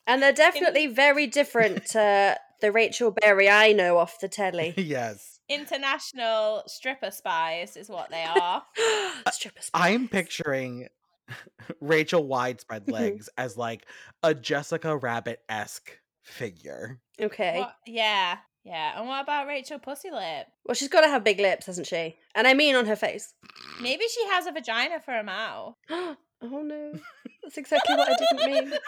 [0.06, 4.74] And they're definitely very different to the Rachel Berry I know off the telly.
[4.76, 5.40] yes.
[5.48, 8.62] International stripper spies is what they are.
[9.30, 10.88] Stripper I'm picturing
[11.80, 12.92] Rachel Widespread mm-hmm.
[12.92, 13.86] Legs as like
[14.22, 16.98] a Jessica Rabbit esque figure.
[17.20, 17.60] Okay.
[17.60, 18.38] What- Yeah.
[18.64, 18.98] Yeah.
[18.98, 20.46] And what about Rachel Pussy Lip?
[20.64, 22.16] Well, she's got to have big lips, hasn't she?
[22.34, 23.34] And I mean on her face.
[23.80, 25.74] Maybe she has a vagina for a mouth.
[25.90, 26.94] oh no.
[27.42, 28.78] That's exactly what I didn't mean.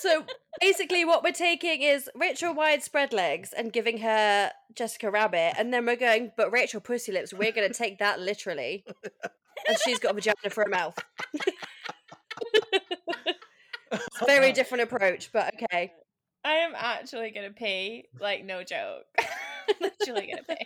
[0.00, 0.24] so
[0.60, 5.86] basically, what we're taking is Rachel widespread legs and giving her Jessica Rabbit, and then
[5.86, 8.84] we're going, but Rachel Pussy Lips, we're going to take that literally.
[9.66, 10.98] And she's got a vagina for a mouth.
[14.26, 15.92] Very different approach, but okay.
[16.44, 18.06] I am actually gonna pee.
[18.20, 19.04] Like no joke.
[19.18, 20.56] I'm actually gonna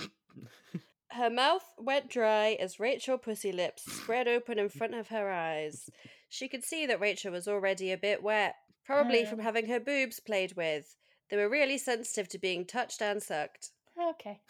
[0.00, 0.08] pee.
[1.10, 5.88] Her mouth went dry as Rachel Pussy Lips spread open in front of her eyes.
[6.28, 9.30] She could see that Rachel was already a bit wet, probably Mm.
[9.30, 10.96] from having her boobs played with.
[11.30, 13.70] They were really sensitive to being touched and sucked.
[14.10, 14.40] Okay.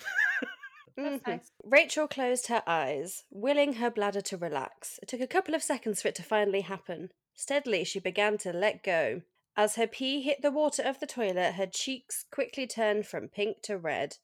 [0.97, 1.27] That's Mhm.
[1.27, 1.51] nice.
[1.63, 4.99] Rachel closed her eyes, willing her bladder to relax.
[5.03, 7.13] It took a couple of seconds for it to finally happen.
[7.35, 9.23] Steadily, she began to let go.
[9.57, 13.63] As her pee hit the water of the toilet, her cheeks quickly turned from pink
[13.63, 14.17] to red.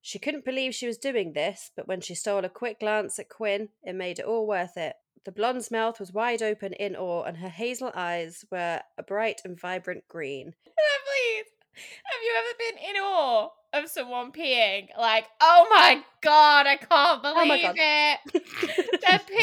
[0.00, 3.28] She couldn't believe she was doing this, but when she stole a quick glance at
[3.28, 4.96] Quinn, it made it all worth it.
[5.24, 9.42] The blonde's mouth was wide open in awe, and her hazel eyes were a bright
[9.44, 10.54] and vibrant green.
[10.64, 11.46] Please.
[12.04, 14.88] Have you ever been in awe of someone peeing?
[14.98, 19.00] Like, oh my god, I can't oh believe Oh it.
[19.00, 19.18] They're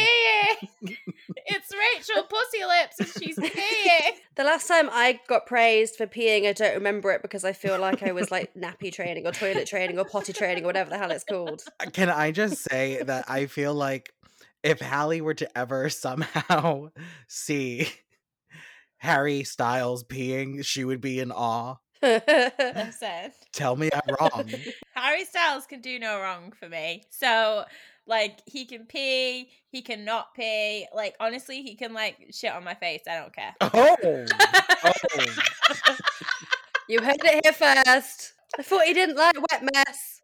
[0.87, 0.97] peeing.
[1.45, 4.11] it's Rachel Pussy Lips and she's peeing.
[4.35, 7.79] The last time I got praised for peeing, I don't remember it because I feel
[7.79, 10.97] like I was like nappy training or toilet training or potty training or whatever the
[10.99, 11.63] hell it's called.
[11.79, 14.13] Uh, can I just say that I feel like
[14.61, 16.89] if Hallie were to ever somehow
[17.27, 17.87] see
[18.97, 21.77] Harry Styles peeing, she would be in awe.
[22.01, 23.31] Listen.
[23.51, 24.49] Tell me I'm wrong.
[24.95, 27.03] Harry Styles can do no wrong for me.
[27.09, 27.65] So,
[28.05, 30.87] like, he can pee, he can not pee.
[30.93, 33.01] Like, honestly, he can, like, shit on my face.
[33.09, 33.55] I don't care.
[33.61, 34.25] Oh, oh.
[36.87, 38.33] you heard it here first.
[38.57, 40.16] I thought he didn't like wet mess.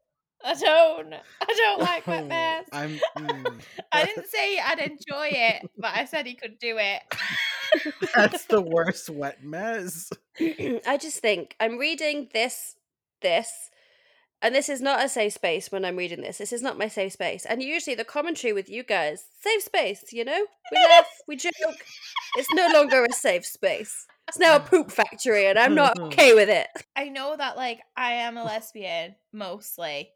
[0.43, 1.13] I don't.
[1.13, 2.65] I don't like wet mess.
[2.71, 2.99] I'm.
[3.17, 3.59] mm,
[3.91, 7.01] I didn't say I'd enjoy it, but I said he could do it.
[8.15, 10.11] That's the worst wet mess.
[10.39, 12.75] I just think I'm reading this,
[13.21, 13.71] this,
[14.41, 16.37] and this is not a safe space when I'm reading this.
[16.37, 17.45] This is not my safe space.
[17.45, 20.45] And usually the commentary with you guys, safe space, you know?
[20.71, 21.53] We laugh, we joke.
[22.35, 24.05] It's no longer a safe space.
[24.27, 26.67] It's now a poop factory, and I'm not okay with it.
[26.95, 30.11] I know that like I am a lesbian mostly.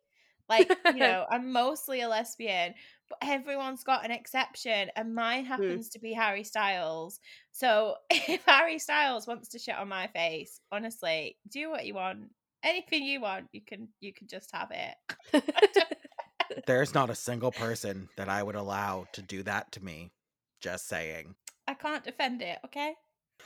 [0.49, 2.73] Like, you know, I'm mostly a lesbian,
[3.09, 5.47] but everyone's got an exception and mine mm.
[5.47, 7.19] happens to be Harry Styles.
[7.51, 12.29] So if Harry Styles wants to shit on my face, honestly, do what you want.
[12.63, 15.43] Anything you want, you can you can just have it.
[16.67, 20.11] There's not a single person that I would allow to do that to me.
[20.59, 21.35] Just saying.
[21.67, 22.95] I can't defend it, okay?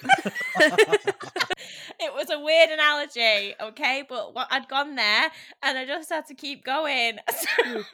[2.00, 4.04] it was a weird analogy, okay?
[4.08, 5.32] But what I'd gone there
[5.64, 7.18] and I just had to keep going.
[7.32, 7.84] So-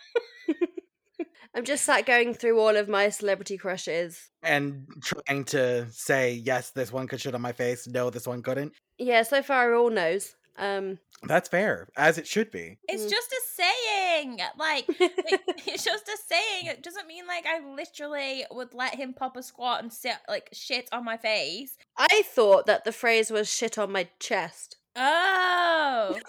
[1.56, 4.30] I'm just sat going through all of my celebrity crushes.
[4.43, 7.88] and trying to say yes, this one could shit on my face.
[7.88, 8.74] No, this one couldn't.
[9.00, 10.36] Yeah, so far all knows.
[10.58, 12.78] Um, That's fair, as it should be.
[12.88, 13.10] it's Mm.
[13.10, 14.39] just a saying.
[14.58, 15.00] Like, like,
[15.67, 16.65] it's just a saying.
[16.65, 20.50] It doesn't mean like I literally would let him pop a squat and sit like
[20.54, 21.78] shit on my face.
[21.98, 24.78] I thought that the phrase was shit on my chest.
[24.96, 26.17] Oh.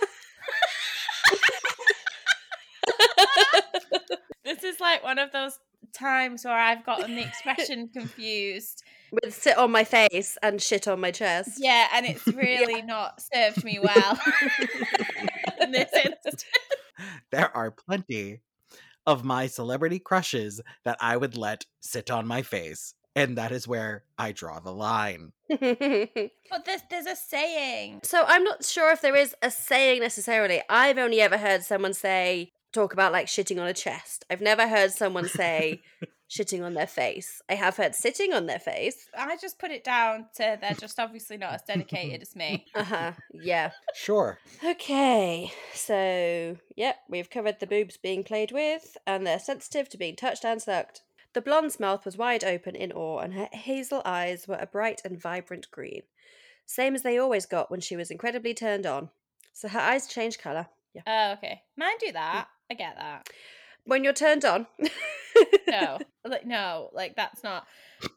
[4.45, 5.59] this is like one of those
[5.93, 8.83] times where I've gotten the expression confused.
[9.11, 11.59] With sit on my face and shit on my chest.
[11.59, 14.19] Yeah, and it's really not served me well
[15.61, 16.45] in this instance.
[17.31, 18.41] There are plenty
[19.07, 22.95] of my celebrity crushes that I would let sit on my face.
[23.17, 25.33] And that is where I draw the line.
[26.51, 28.01] But there's there's a saying.
[28.03, 30.63] so I'm not sure if there is a saying necessarily.
[30.69, 34.25] I've only ever heard someone say talk about like shitting on a chest.
[34.31, 35.83] I've never heard someone say
[36.29, 37.41] shitting on their face.
[37.49, 39.09] I have heard sitting on their face.
[39.17, 42.67] I just put it down to they're just obviously not as dedicated as me.
[42.75, 43.13] Uh-huh.
[43.33, 43.71] Yeah.
[43.95, 44.39] Sure.
[44.65, 45.51] Okay.
[45.75, 50.45] So, yep, we've covered the boobs being played with and they're sensitive to being touched
[50.45, 51.03] and sucked.
[51.35, 55.01] The blonde's mouth was wide open in awe and her hazel eyes were a bright
[55.05, 56.03] and vibrant green,
[56.67, 59.11] same as they always got when she was incredibly turned on.
[59.53, 60.69] So her eyes changed colour.
[60.95, 61.03] Yeah.
[61.07, 61.63] Oh, okay.
[61.77, 62.49] Mine do that.
[62.71, 63.29] I get that.
[63.89, 64.67] When you're turned on.
[65.67, 67.67] No, like no, like that's not.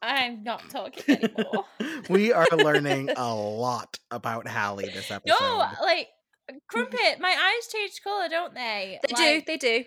[0.01, 1.65] I'm not talking anymore.
[2.09, 5.37] we are learning a lot about Hallie this episode.
[5.39, 6.09] No, like
[6.67, 7.19] crumpet.
[7.21, 8.99] My eyes change color, don't they?
[9.07, 9.85] They do, they do.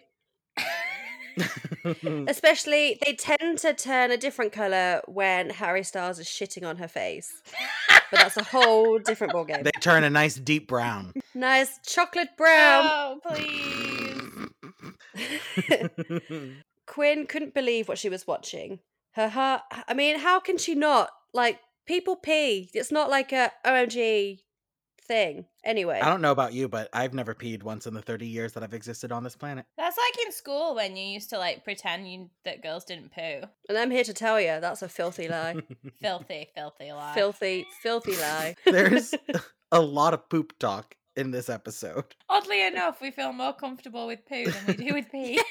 [2.29, 6.89] Especially, they tend to turn a different colour when Harry Styles is shitting on her
[6.89, 7.31] face.
[8.11, 9.65] But that's a whole different ballgame.
[9.65, 11.13] they turn a nice deep brown.
[11.35, 12.87] Nice chocolate brown.
[12.89, 13.94] Oh, please.
[16.87, 18.81] Quinn couldn't believe what she was watching.
[19.13, 19.63] Her heart.
[19.89, 21.11] I mean, how can she not?
[21.33, 22.71] Like, people pee.
[22.75, 24.41] It's not like a OMG
[25.07, 25.47] thing.
[25.65, 26.01] Anyway.
[26.03, 28.63] I don't know about you, but I've never peed once in the 30 years that
[28.63, 29.67] I've existed on this planet.
[29.77, 33.47] That's like in school when you used to like pretend you, that girls didn't poo.
[33.69, 35.57] And I'm here to tell you that's a filthy lie.
[36.01, 37.15] Filthy, filthy lie.
[37.15, 38.57] filthy, filthy lie.
[38.65, 39.15] There's
[39.73, 42.05] a lot of poop talk in this episode.
[42.29, 45.41] Oddly enough, we feel more comfortable with poo than we do with pee.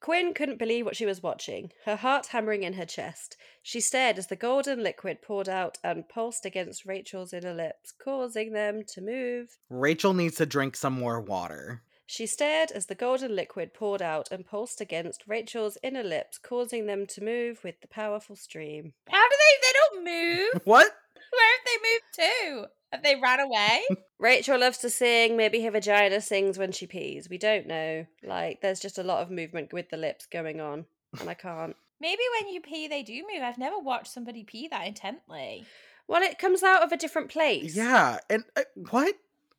[0.00, 3.36] Quinn couldn't believe what she was watching, her heart hammering in her chest.
[3.62, 8.52] She stared as the golden liquid poured out and pulsed against Rachel's inner lips, causing
[8.54, 9.58] them to move.
[9.68, 11.82] Rachel needs to drink some more water.
[12.06, 16.86] She stared as the golden liquid poured out and pulsed against Rachel's inner lips, causing
[16.86, 18.94] them to move with the powerful stream.
[19.10, 19.58] How do they?
[19.60, 20.62] They don't move.
[20.64, 20.86] What?
[21.30, 22.68] Where have they moved to?
[22.92, 23.82] Have they ran away?
[24.18, 25.36] Rachel loves to sing.
[25.36, 27.28] Maybe her vagina sings when she pees.
[27.28, 28.06] We don't know.
[28.22, 30.86] Like, there's just a lot of movement with the lips going on,
[31.20, 31.76] and I can't.
[32.00, 33.42] Maybe when you pee, they do move.
[33.42, 35.66] I've never watched somebody pee that intently.
[36.06, 37.76] Well, it comes out of a different place.
[37.76, 38.18] Yeah.
[38.30, 39.14] And uh, what?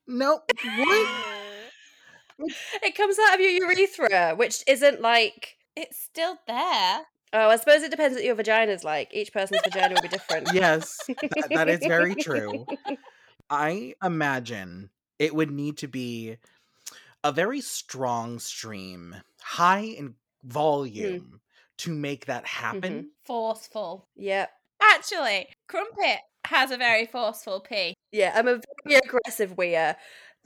[0.07, 0.41] No.
[2.39, 2.53] What?
[2.81, 5.57] It comes out of your urethra, which isn't like.
[5.75, 7.01] It's still there.
[7.31, 9.13] Oh, I suppose it depends what your vagina's like.
[9.13, 10.49] Each person's vagina will be different.
[10.53, 12.65] yes, that- that is very true.
[13.49, 16.37] I imagine it would need to be
[17.23, 20.49] a very strong stream, high in hmm.
[20.49, 21.41] volume,
[21.79, 22.93] to make that happen.
[22.93, 23.07] Mm-hmm.
[23.25, 24.07] Forceful.
[24.15, 24.51] Yep.
[24.81, 27.95] Actually, Crumpet has a very forceful pee.
[28.11, 29.95] Yeah, I'm a very aggressive weir.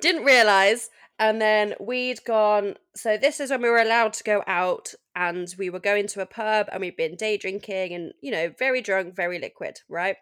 [0.01, 0.89] Didn't realise.
[1.19, 2.75] And then we'd gone.
[2.95, 6.21] So, this is when we were allowed to go out and we were going to
[6.21, 10.17] a pub and we'd been day drinking and, you know, very drunk, very liquid, right?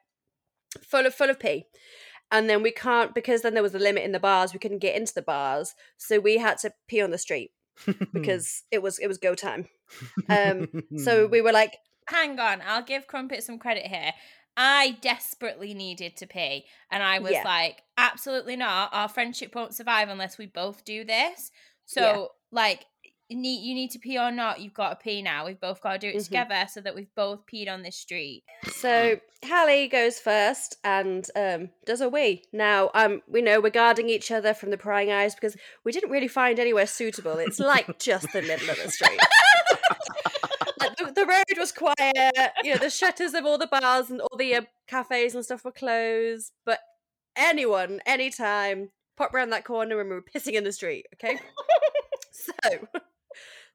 [0.83, 1.65] Full of, full of pee.
[2.31, 4.53] and then we can't because then there was a limit in the bars.
[4.53, 7.51] We couldn't get into the bars, so we had to pee on the street
[8.13, 9.67] because it was it was go time.
[10.29, 10.67] Um,
[10.97, 11.77] so we were like,
[12.07, 14.11] Hang on, I'll give Crumpet some credit here.
[14.57, 17.43] I desperately needed to pee, and I was Yeah.
[17.45, 18.89] like, absolutely not.
[18.93, 21.51] Our friendship won't survive unless we both do this.
[21.85, 22.25] So, Yeah.
[22.51, 22.85] like,
[23.31, 25.45] you need, you need to pee or not, you've got to pee now.
[25.45, 26.25] We've both got to do it Mhm.
[26.25, 28.43] together so that we've both peed on this street.
[28.71, 32.43] So Hallie goes first and um, does a wee.
[32.51, 35.55] Now, um, we know we're guarding each other from the prying eyes because
[35.85, 37.37] we didn't really find anywhere suitable.
[37.37, 39.19] It's like just the middle of the street.
[40.79, 42.51] Like, the, the road was quiet.
[42.63, 45.63] You know, the shutters of all the bars and all the uh, cafes and stuff
[45.63, 46.51] were closed.
[46.65, 46.79] But
[47.35, 51.05] anyone, anytime, pop round that corner and we were pissing in the street.
[51.15, 51.39] Okay.
[52.31, 52.87] so,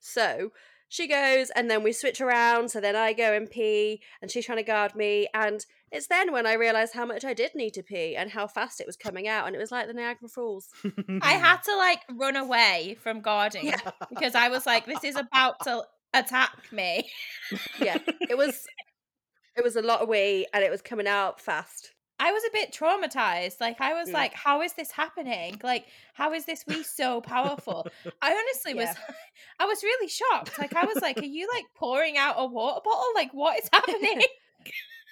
[0.00, 0.50] so
[0.88, 4.46] she goes and then we switch around so then i go and pee and she's
[4.46, 7.70] trying to guard me and it's then when i realized how much i did need
[7.74, 10.28] to pee and how fast it was coming out and it was like the niagara
[10.28, 10.68] falls
[11.22, 13.80] I had to, like, run away from guarding Yeah.
[14.10, 15.82] because I was like, this is about to
[16.14, 17.10] attack me.
[17.80, 18.64] yeah it was
[19.56, 22.52] it was a lot of wee and it was coming out fast I was a
[22.52, 23.60] bit traumatized.
[23.60, 24.14] Like I was Mm.
[24.14, 25.60] like, how is this happening?
[25.62, 27.86] Like, how is this we so powerful?
[28.22, 28.88] I honestly was
[29.60, 30.58] I was really shocked.
[30.58, 33.04] Like I was like, are you like pouring out a water bottle?
[33.14, 34.22] Like what is happening?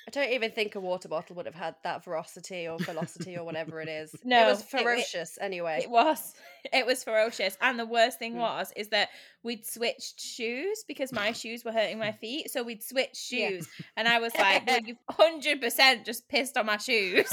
[0.06, 3.44] I don't even think a water bottle would have had that veracity or velocity or
[3.44, 6.34] whatever it is No, it was it- it- ferocious anyway it was
[6.72, 7.58] it was ferocious.
[7.60, 8.38] And the worst thing Mm.
[8.38, 9.10] was is that
[9.42, 12.50] we'd switched shoes because my shoes were hurting my feet.
[12.50, 13.48] So we'd switched Yeah.
[13.50, 13.68] shoes.
[13.98, 17.30] And I was like, well, you've hundred percent just pissed on my shoes.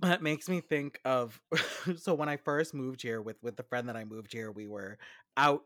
[0.00, 1.40] that makes me think of
[1.96, 4.66] so when I first moved here with with the friend that I moved here, we
[4.66, 4.98] were
[5.36, 5.62] out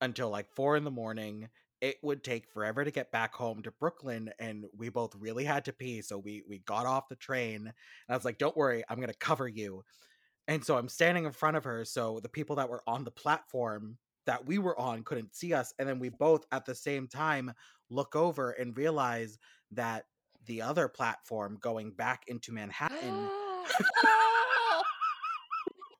[0.00, 1.48] until like four in the morning.
[1.82, 5.66] It would take forever to get back home to Brooklyn, and we both really had
[5.66, 6.00] to pee.
[6.00, 7.74] So we we got off the train, and
[8.08, 9.84] I was like, "Don't worry, I'm gonna cover you."
[10.48, 13.10] And so I'm standing in front of her, so the people that were on the
[13.10, 17.08] platform that we were on couldn't see us, and then we both at the same
[17.08, 17.52] time
[17.90, 19.38] look over and realize
[19.72, 20.06] that
[20.46, 23.28] the other platform going back into Manhattan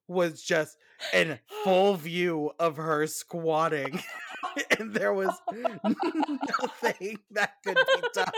[0.09, 0.77] was just
[1.13, 4.03] in full view of her squatting
[4.79, 8.31] and there was nothing that could be done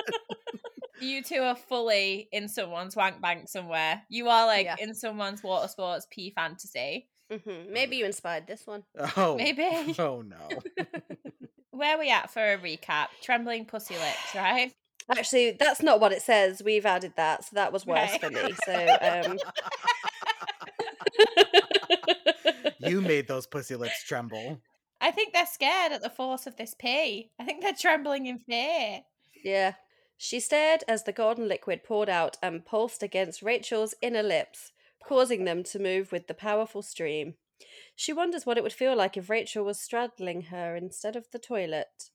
[1.00, 4.02] You two are fully in someone's wank bank somewhere.
[4.08, 4.76] You are like Yeah.
[4.78, 7.08] in someone's water sports pee fantasy.
[7.32, 7.70] Mhm.
[7.70, 8.84] maybe you inspired this one
[9.16, 9.62] oh Maybe.
[9.98, 10.48] oh no
[11.70, 13.06] Where are we at for a recap?
[13.22, 14.72] Trembling pussy lips, right?
[15.14, 18.20] actually that's not what it says we've added that so that was worse Right.
[18.22, 19.38] for me so um
[22.78, 24.60] you made those pussy lips tremble
[25.05, 27.30] I think they're scared at the force of this pee.
[27.38, 29.02] I think they're trembling in fear.
[29.44, 29.74] Yeah.
[30.16, 34.72] She stared as the golden liquid poured out and pulsed against Rachel's inner lips,
[35.07, 37.34] causing them to move with the powerful stream.
[37.94, 41.38] She wonders what it would feel like if Rachel was straddling her instead of the
[41.38, 42.09] toilet.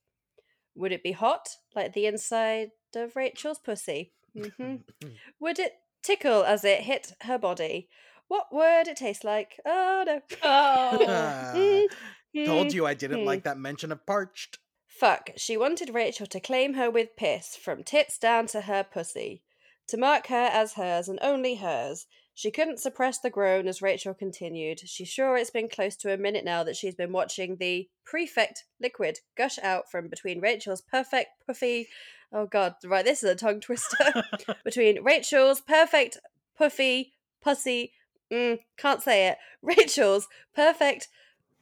[0.74, 4.14] Would it be hot, like the inside of Rachel's pussy?
[4.36, 4.78] hmm
[5.40, 7.88] Would it tickle as it hit her body?
[8.30, 9.60] What would it taste like?
[9.64, 10.22] Oh no.
[10.42, 11.88] Oh.
[12.46, 14.60] told you i didn't like that mention of parched
[15.00, 19.44] Fuck, she wanted Rachel to claim her with piss, from tits down to her pussy.
[19.88, 22.06] To mark her as hers and only hers.
[22.34, 24.82] She couldn't suppress the groan as Rachel continued.
[24.82, 28.66] She's sure it's been close to a minute now that she's been watching the prefect
[28.82, 31.88] liquid gush out from between Rachel's perfect puffy.
[32.34, 34.24] Oh god, right, this is a tongue twister.
[34.66, 36.18] between Rachel's perfect
[36.58, 37.94] puffy pussy.
[38.32, 39.38] Mm, can't say it.
[39.62, 41.08] Rachel's perfect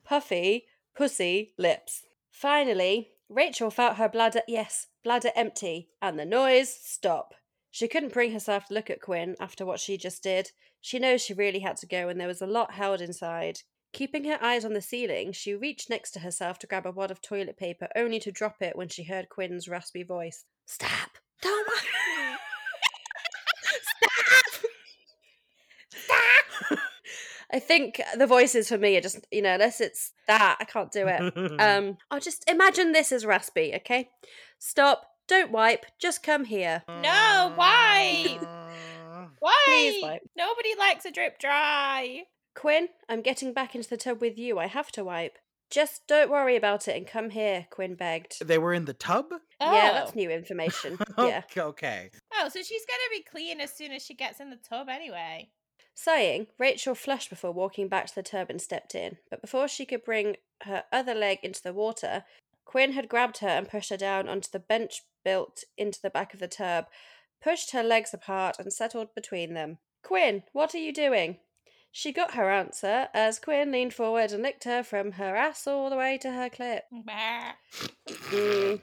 [0.08, 2.04] puffy pussy lips.
[2.32, 7.36] Finally, Rachel felt her bladder, yes, bladder empty, and the noise stop.
[7.70, 10.52] She couldn't bring herself to look at Quinn after what she just did.
[10.82, 13.60] She knows she really had to go, and there was a lot held inside.
[13.94, 17.12] Keeping her eyes on the ceiling, she reached next to herself to grab a wad
[17.12, 20.46] of toilet paper, only to drop it when she heard Quinn's raspy voice.
[20.66, 21.18] Stop!
[21.42, 21.97] Don't worry!
[27.52, 30.92] I think the voices for me are just, you know, unless it's that, I can't
[30.92, 31.34] do it.
[31.60, 34.10] Um, I'll just imagine this as raspy, okay?
[34.60, 36.84] Stop, don't wipe, just come here.
[36.88, 38.38] No, why?
[39.40, 39.54] Why?
[39.68, 40.22] Please wipe.
[40.36, 42.24] Nobody likes a drip dry.
[42.56, 44.58] Quinn, I'm getting back into the tub with you.
[44.58, 45.38] I have to wipe.
[45.70, 48.46] Just don't worry about it and come here, Quinn begged.
[48.48, 49.94] they were in the tub Yeah, Oh.
[49.94, 50.98] that's new information.
[51.18, 51.42] yeah.
[51.52, 52.10] okay, okay.
[52.36, 55.50] Oh, so she's gonna be clean as soon as she gets in the tub anyway.
[56.00, 59.18] Sighing, Rachel flushed before walking back to the tub and stepped in.
[59.32, 62.24] But before she could bring her other leg into the water,
[62.66, 66.36] Quinn had grabbed her and pushed her down onto the bench built into the back
[66.36, 66.86] of the tub.
[67.42, 69.80] pushed her legs apart, and settled between them.
[70.04, 71.38] Quinn, what are you doing?
[71.92, 75.90] She got her answer as Quinn leaned forward and licked her from her ass all
[75.90, 76.82] the way to her clit.
[78.08, 78.82] Mm.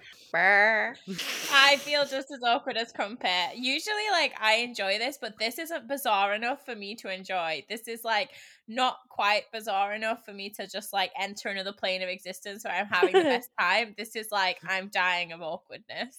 [1.53, 3.57] I feel just as awkward as Crumpet.
[3.57, 7.65] Usually, like, I enjoy this, but this isn't bizarre enough for me to enjoy.
[7.69, 8.31] This is, like,
[8.67, 12.75] not quite bizarre enough for me to just, like, enter another plane of existence where
[12.75, 13.95] I'm having the best time.
[13.97, 16.19] This is, like, I'm dying of awkwardness.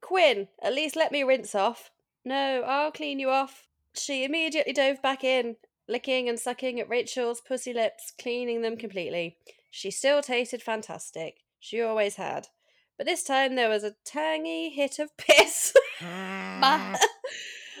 [0.00, 1.90] Quinn, at least let me rinse off.
[2.24, 3.66] No, I'll clean you off.
[3.94, 5.56] She immediately dove back in,
[5.88, 9.38] licking and sucking at Rachel's pussy lips, cleaning them completely.
[9.70, 11.38] She still tasted fantastic.
[11.60, 12.48] She always had.
[12.96, 15.72] But this time there was a tangy hit of piss.
[16.00, 16.94] Bah.
[16.94, 16.96] Mm.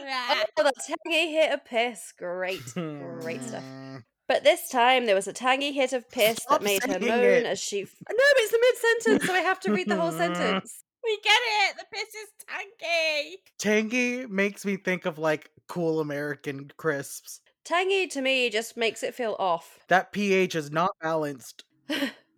[0.00, 2.12] oh, the tangy hit of piss.
[2.18, 2.62] Great.
[2.74, 3.62] Great stuff.
[3.64, 4.02] Mm.
[4.26, 7.22] But this time there was a tangy hit of piss Stop that made her moan
[7.22, 7.46] it.
[7.46, 7.82] as she.
[7.82, 10.84] F- no, it's the mid sentence, so I have to read the whole sentence.
[11.04, 11.38] we get
[11.68, 11.76] it.
[11.76, 13.38] The piss is tangy.
[13.58, 17.40] Tangy makes me think of like cool American crisps.
[17.64, 19.78] Tangy to me just makes it feel off.
[19.88, 21.64] That pH is not balanced.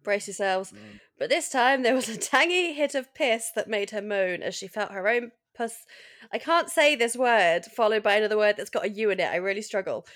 [0.07, 0.73] Brace yourselves.
[0.73, 1.01] Mm.
[1.19, 4.55] But this time there was a tangy hit of piss that made her moan as
[4.55, 5.85] she felt her own puss.
[6.33, 9.31] I can't say this word followed by another word that's got a U in it.
[9.31, 10.07] I really struggle.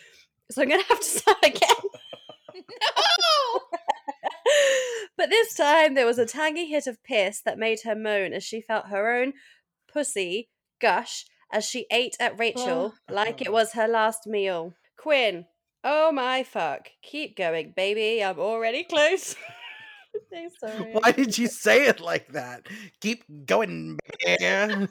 [0.51, 1.91] So I'm going to have to start again.
[2.55, 3.61] No.
[5.19, 8.45] but this time there was a tangy hit of piss that made her moan as
[8.45, 9.33] she felt her own
[9.93, 10.49] pussy
[10.81, 13.13] gush as she ate at Rachel ah.
[13.13, 14.75] like it was her last meal.
[14.97, 15.47] Quinn,
[15.83, 16.91] oh my fuck.
[17.03, 18.23] Keep going, baby.
[18.23, 19.35] I'm already close.
[20.37, 20.93] I'm sorry.
[20.93, 22.67] Why did you say it like that?
[23.01, 23.99] Keep going.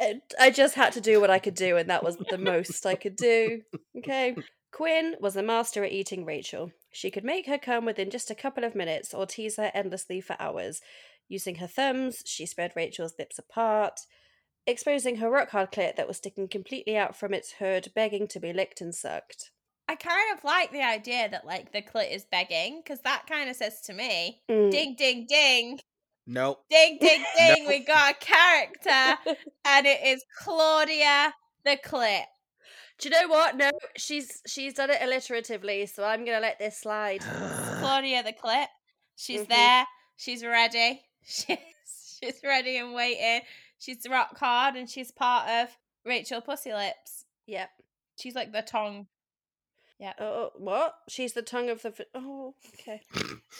[0.00, 2.86] And I just had to do what I could do, and that was the most
[2.86, 3.62] I could do.
[3.96, 4.36] Okay.
[4.70, 6.70] Quinn was a master at eating Rachel.
[6.92, 10.20] She could make her come within just a couple of minutes or tease her endlessly
[10.20, 10.80] for hours.
[11.28, 14.00] Using her thumbs, she spread Rachel's lips apart,
[14.66, 18.38] exposing her rock hard clit that was sticking completely out from its hood, begging to
[18.40, 19.50] be licked and sucked.
[19.88, 23.48] I kind of like the idea that like the clit is begging because that kind
[23.48, 24.70] of says to me, Mm.
[24.70, 25.80] ding ding ding,
[26.26, 26.62] nope.
[26.68, 29.18] ding ding ding, we got a character,
[29.64, 31.32] and it is Claudia
[31.64, 32.24] the clit.
[32.98, 33.56] Do you know what?
[33.56, 37.20] No, she's she's done it alliteratively, so I'm gonna let this slide.
[37.80, 38.66] Claudia the clit.
[39.16, 39.48] She's Mhm.
[39.48, 39.86] there.
[40.16, 41.02] She's ready.
[41.24, 41.58] She's
[42.20, 43.42] she's ready and waiting.
[43.78, 47.24] She's rock hard and she's part of Rachel Pussy Lips.
[47.46, 47.70] Yep.
[48.20, 49.06] She's like the tongue.
[50.20, 50.94] Oh, what?
[51.08, 51.92] She's the tongue of the.
[52.14, 53.00] Oh, okay.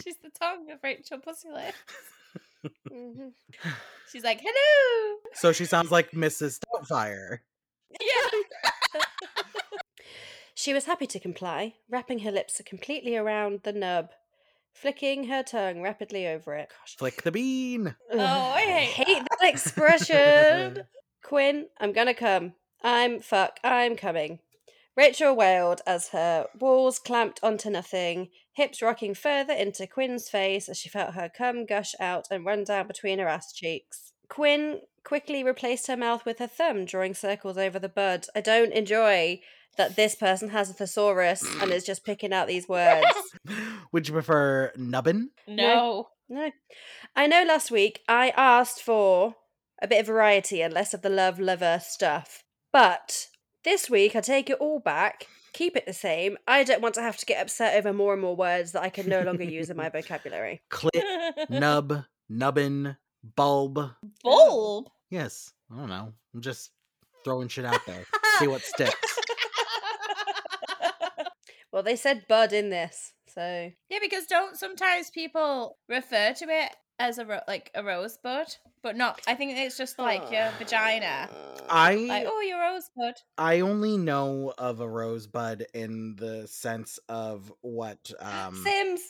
[0.03, 1.77] She's the tongue of Rachel Pussy Lips.
[2.87, 3.29] hmm
[4.11, 5.17] She's like, hello.
[5.33, 6.59] so she sounds like Mrs.
[6.59, 7.39] Doubtfire.
[7.99, 8.99] Yeah.
[10.59, 14.09] She was happy to comply, wrapping her lips completely around the nub,
[14.73, 16.67] flicking her tongue rapidly over it.
[16.77, 16.97] Gosh.
[16.97, 17.95] Flick the bean.
[18.11, 20.83] Oh, I hate that expression.
[21.23, 22.55] Quinn, I'm gonna come.
[22.83, 24.39] I'm fuck, I'm coming.
[24.95, 30.77] Rachel wailed as her walls clamped onto nothing, hips rocking further into Quinn's face as
[30.77, 34.13] she felt her cum gush out and run down between her ass cheeks.
[34.27, 38.27] Quinn quickly replaced her mouth with her thumb, drawing circles over the bud.
[38.35, 39.41] I don't enjoy
[39.77, 43.07] that this person has a thesaurus and is just picking out these words.
[43.91, 45.31] Would you prefer nubbin?
[45.47, 46.09] No.
[46.27, 46.51] No.
[47.15, 49.35] I know last week I asked for
[49.81, 52.43] a bit of variety and less of the love lover stuff.
[52.71, 53.27] But
[53.63, 56.37] this week I take it all back, keep it the same.
[56.47, 58.89] I don't want to have to get upset over more and more words that I
[58.89, 60.61] can no longer use in my vocabulary.
[60.69, 62.97] Clit, nub, nubbin,
[63.35, 63.91] bulb.
[64.23, 64.89] Bulb.
[65.09, 65.53] Yes.
[65.71, 66.13] I don't know.
[66.33, 66.71] I'm just
[67.23, 68.05] throwing shit out there.
[68.39, 69.19] See what sticks.
[71.71, 76.75] Well, they said bud in this, so Yeah, because don't sometimes people refer to it
[76.99, 78.47] as a ro- like a rosebud,
[78.83, 79.21] but not.
[79.27, 81.29] I think it's just like your vagina.
[81.69, 83.15] I Like, oh, your rosebud.
[83.37, 89.01] I only know of a rosebud in the sense of what um Sims.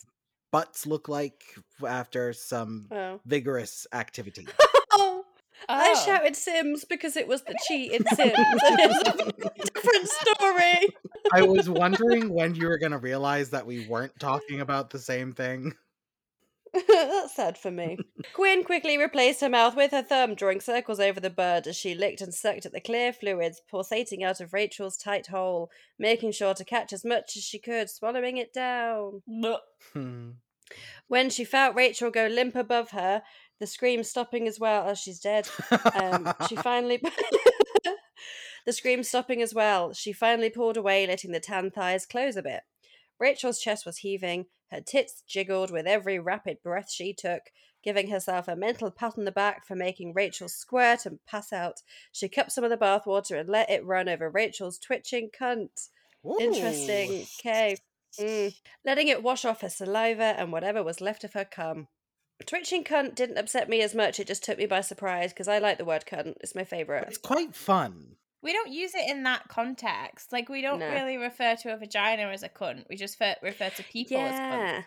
[0.52, 1.44] butts look like
[1.88, 3.20] after some Oh.
[3.26, 4.48] vigorous activity.
[4.94, 5.26] oh.
[5.68, 8.34] I shouted Sims because it was the cheat in Sims.
[8.38, 10.88] it's a different story.
[11.34, 15.00] I was wondering when you were going to realize that we weren't talking about the
[15.00, 15.74] same thing.
[16.88, 17.98] That's sad for me.
[18.34, 21.96] Quinn quickly replaced her mouth with her thumb, drawing circles over the bird as she
[21.96, 26.54] licked and sucked at the clear fluids pulsating out of Rachel's tight hole, making sure
[26.54, 29.22] to catch as much as she could, swallowing it down.
[31.08, 33.24] When she felt Rachel go limp above her,
[33.60, 35.48] the scream stopping as well as she's dead,
[35.96, 37.02] um, she finally.
[38.66, 39.94] the scream stopping as well.
[39.94, 42.62] She finally pulled away, letting the tan thighs close a bit.
[43.20, 47.44] Rachel's chest was heaving, her tits jiggled with every rapid breath she took.
[47.82, 51.82] Giving herself a mental pat on the back for making Rachel squirt and pass out,
[52.12, 55.90] she cupped some of the bathwater and let it run over Rachel's twitching cunt.
[56.40, 57.26] Interesting.
[57.40, 57.78] Okay.
[58.20, 58.54] Mm.
[58.84, 61.88] Letting it wash off her saliva and whatever was left of her cum.
[62.46, 64.20] Twitching cunt didn't upset me as much.
[64.20, 66.36] It just took me by surprise because I like the word cunt.
[66.42, 67.08] It's my favourite.
[67.08, 68.16] It's quite fun.
[68.42, 70.32] We don't use it in that context.
[70.32, 70.90] Like we don't No.
[70.90, 72.86] really refer to a vagina as a cunt.
[72.90, 74.68] We just fer- refer to people as cunts.
[74.74, 74.82] Yeah.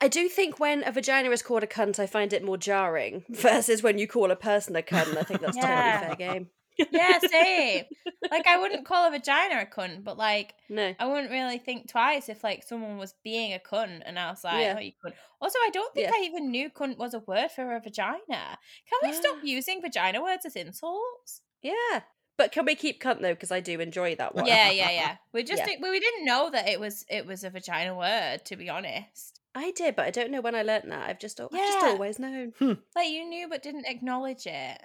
[0.00, 3.24] I do think when a vagina is called a cunt, I find it more jarring
[3.30, 5.16] versus when you call a person a cunt.
[5.16, 5.98] I think that's Yeah.
[6.00, 6.50] totally fair game.
[6.92, 7.84] Yeah, same.
[8.30, 10.94] like I wouldn't call a vagina a cunt, but like No.
[10.98, 14.44] I wouldn't really think twice if like someone was being a cunt and I was
[14.44, 14.74] like, Yeah.
[14.76, 15.14] oh, you cunt.
[15.40, 16.14] Also, I don't think Yeah.
[16.14, 18.20] I even knew cunt was a word for a vagina.
[18.28, 21.40] Can we stop using vagina words as insults?
[21.62, 22.00] Yeah.
[22.38, 23.32] But can we keep cunt though?
[23.34, 24.46] Because I do enjoy that one.
[24.46, 25.16] Yeah, yeah, yeah.
[25.32, 25.66] We just Yeah.
[25.76, 28.44] di- we we didn't know that it was it was a vagina word.
[28.44, 31.08] To be honest, I did, but I don't know when I learnt that.
[31.08, 32.52] I've just, al- I've just always known.
[32.58, 32.72] Hmm.
[32.94, 34.78] like you knew but didn't acknowledge it.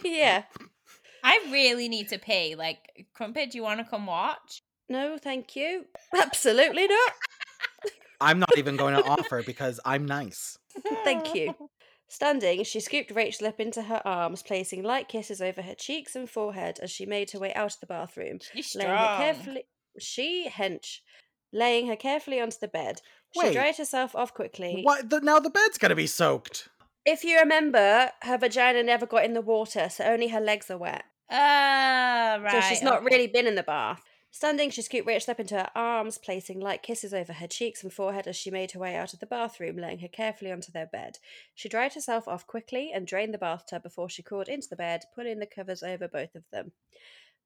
[0.04, 0.44] yeah.
[1.24, 2.54] I really need to pee.
[2.54, 4.62] Like, Crumpet, do you want to come watch?
[4.90, 5.86] No, thank you.
[6.14, 7.12] Absolutely not.
[8.20, 10.58] I'm not even going to offer because I'm nice.
[11.02, 11.54] Thank you.
[12.08, 16.28] Standing, she scooped Rachel up into her arms, placing light kisses over her cheeks and
[16.30, 18.38] forehead as she made her way out of the bathroom.
[18.52, 19.64] She's laying her carefully
[19.98, 20.98] she hench
[21.52, 23.00] laying her carefully onto the bed
[23.32, 23.52] she Wait.
[23.52, 25.08] dried herself off quickly What?
[25.08, 26.68] The, now the bed's gonna be soaked.
[27.06, 30.78] if you remember her vagina never got in the water so only her legs are
[30.78, 32.50] wet Ah, right.
[32.52, 33.06] so she's not okay.
[33.14, 34.02] really been in the bath
[34.34, 37.92] standing she scooped rachel up into her arms placing light kisses over her cheeks and
[37.92, 40.86] forehead as she made her way out of the bathroom laying her carefully onto their
[40.86, 41.18] bed
[41.54, 45.02] she dried herself off quickly and drained the bathtub before she crawled into the bed
[45.14, 46.72] pulling the covers over both of them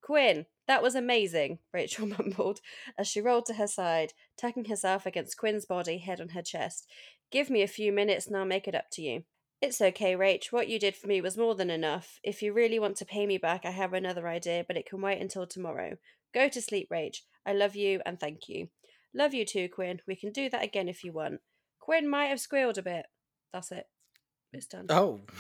[0.01, 2.61] Quinn, that was amazing, Rachel mumbled
[2.97, 6.87] as she rolled to her side, tucking herself against Quinn's body, head on her chest.
[7.33, 9.25] Give me a few minutes and I'll make it up to you.
[9.61, 10.53] It's okay, Rach.
[10.53, 12.21] What you did for me was more than enough.
[12.23, 15.01] If you really want to pay me back, I have another idea, but it can
[15.01, 15.97] wait until tomorrow.
[16.35, 17.23] Go to sleep, Rach.
[17.47, 18.69] I love you and thank you.
[19.15, 20.01] Love you too, Quinn.
[20.07, 21.41] We can do that again if you want.
[21.79, 23.07] Quinn might have squealed a bit.
[23.53, 23.87] That's it.
[24.53, 24.87] It's done.
[24.91, 25.21] Oh.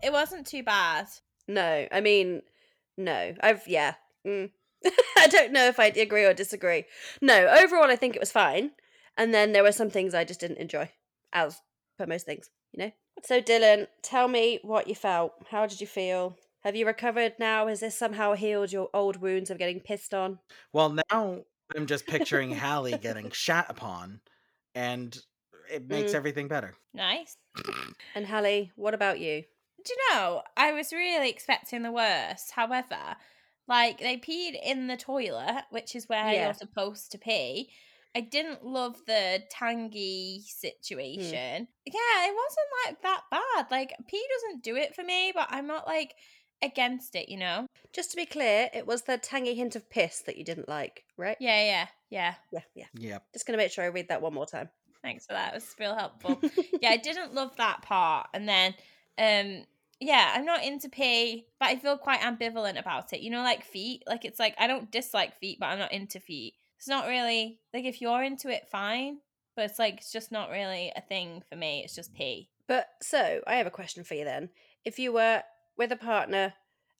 [0.00, 1.06] It wasn't too bad.
[1.46, 2.42] No, I mean,
[2.96, 3.34] no.
[3.40, 3.94] I've yeah.
[4.26, 4.50] Mm.
[5.18, 6.84] I don't know if I agree or disagree.
[7.20, 8.70] No, overall, I think it was fine.
[9.18, 10.90] And then there were some things I just didn't enjoy,
[11.32, 11.60] as
[11.98, 12.92] per most things, you know.
[13.24, 15.32] So, Dylan, tell me what you felt.
[15.50, 16.36] How did you feel?
[16.62, 17.66] Have you recovered now?
[17.66, 20.38] Has this somehow healed your old wounds of getting pissed on?
[20.72, 21.40] Well, now
[21.76, 24.20] I'm just picturing Hallie getting shat upon,
[24.74, 25.18] and
[25.70, 26.16] it makes Mm.
[26.16, 26.74] everything better.
[26.94, 27.36] Nice.
[28.14, 29.42] And Hallie, what about you?
[29.84, 32.52] Do you know, I was really expecting the worst.
[32.52, 33.16] However,
[33.66, 36.44] like they peed in the toilet, which is where Yeah.
[36.46, 37.70] you're supposed to pee.
[38.18, 41.68] I didn't love the tangy situation.
[41.86, 43.66] Yeah, it wasn't like that bad.
[43.70, 46.14] Like pee doesn't do it for me, but I'm not like
[46.60, 47.68] against it, you know?
[47.92, 51.04] Just to be clear, it was the tangy hint of piss that you didn't like,
[51.16, 51.36] right?
[51.38, 52.34] Yeah, yeah, yeah.
[52.50, 52.86] Yeah, yeah.
[52.94, 53.22] Yep.
[53.34, 54.68] Just gonna make sure I read that one more time.
[55.00, 55.52] Thanks for that.
[55.52, 56.40] It was real helpful.
[56.82, 58.30] yeah, I didn't love that part.
[58.34, 58.74] And then,
[59.16, 59.64] um,
[60.00, 63.20] yeah, I'm not into pee, but I feel quite ambivalent about it.
[63.20, 64.02] You know, like feet.
[64.08, 66.54] Like it's like I don't dislike feet, but I'm not into feet.
[66.78, 69.18] It's not really like if you're into it, fine.
[69.56, 71.82] But it's like it's just not really a thing for me.
[71.84, 72.48] It's just pee.
[72.68, 74.50] But so I have a question for you then.
[74.84, 75.42] If you were
[75.76, 76.54] with a partner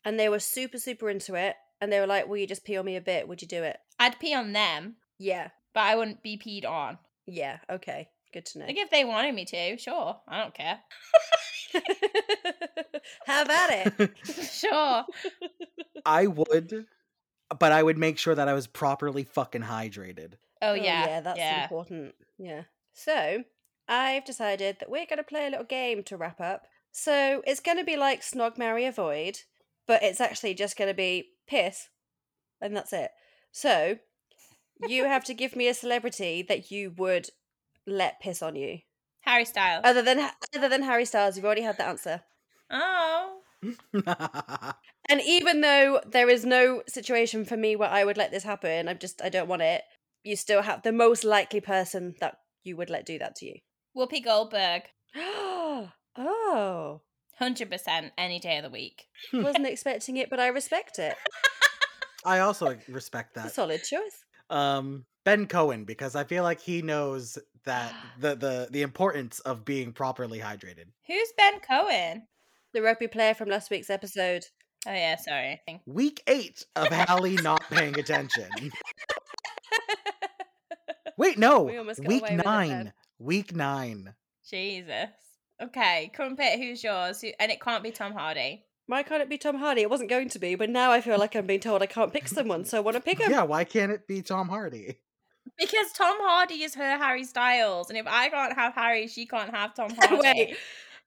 [0.05, 2.77] and they were super, super into it and they were like, Will you just pee
[2.77, 3.29] on me a bit?
[3.29, 3.79] Would you do it?
[4.01, 5.51] I'd pee on them, Yeah.
[5.75, 6.99] but I wouldn't be peed on.
[7.27, 7.59] Yeah.
[7.71, 8.09] Okay.
[8.33, 8.67] Good to know.
[8.67, 10.81] Like if they wanted me to, sure, I don't care.
[13.27, 14.11] How about it.
[14.51, 15.05] sure.
[16.05, 16.87] I would,
[17.59, 20.35] but I would make sure that I was properly fucking hydrated.
[20.61, 21.63] Oh, oh yeah, yeah, that's yeah.
[21.63, 22.15] important.
[22.39, 22.63] Yeah.
[22.93, 23.45] So
[23.89, 26.67] I've decided that we're going to play a little game to wrap up.
[26.91, 29.41] So it's going to be like Snog, Marry, Avoid,
[29.87, 31.89] but it's actually just going to be piss,
[32.61, 33.11] and that's it.
[33.53, 33.99] So
[34.87, 37.31] you have to give me a celebrity that you would
[37.87, 38.81] let piss on you,
[39.21, 39.83] Harry Styles.
[39.85, 41.37] other than other than Harry Styles.
[41.37, 42.23] You've already had the answer.
[42.71, 43.41] oh,
[45.11, 48.89] And even though there is no situation for me where I would let this happen,
[48.89, 49.83] I'm just I don't want it.
[50.23, 53.55] You still have the most likely person that you would let do that to you.
[53.97, 54.83] Whoopi Goldberg.
[55.17, 57.01] oh,
[57.39, 59.07] Hundred percent any day of the week.
[59.33, 61.15] wasn't expecting it, but I respect it.
[62.25, 63.55] I also respect It's a that.
[63.55, 64.25] solid choice.
[64.51, 69.65] Um, Ben Cohen, because I feel like he knows that the the the importance of
[69.65, 70.87] being properly hydrated.
[71.07, 72.27] Who's Ben Cohen?
[72.75, 74.45] The rugby player from last week's episode.
[74.87, 75.61] Oh yeah, sorry.
[75.87, 78.49] Week eight of Hallie not paying attention.
[81.17, 81.63] Wait, no.
[81.65, 82.69] We almost got Week away with it then.
[82.69, 82.93] nine.
[83.19, 84.15] Week nine.
[84.49, 85.09] Jesus.
[85.61, 87.21] Okay, Crumpet, who's yours?
[87.21, 88.65] Who- And it can't be Tom Hardy.
[88.87, 89.83] Why can't it be Tom Hardy?
[89.83, 92.13] It wasn't going to be, but now I feel like I'm being told I can't
[92.13, 93.31] pick someone, so I want to pick him.
[93.31, 95.01] Yeah, why can't it be Tom Hardy?
[95.59, 99.51] Because Tom Hardy is her Harry Styles, and if I can't have Harry, she can't
[99.55, 100.17] have Tom Hardy.
[100.23, 100.57] Wait,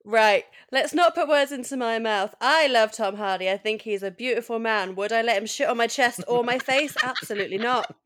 [0.06, 0.46] right.
[0.72, 2.34] Let's not put words into my mouth.
[2.42, 3.50] I love Tom Hardy.
[3.50, 4.96] I think he's a beautiful man.
[4.96, 6.96] Would I let him shit on my chest or my face?
[7.04, 7.94] Absolutely not.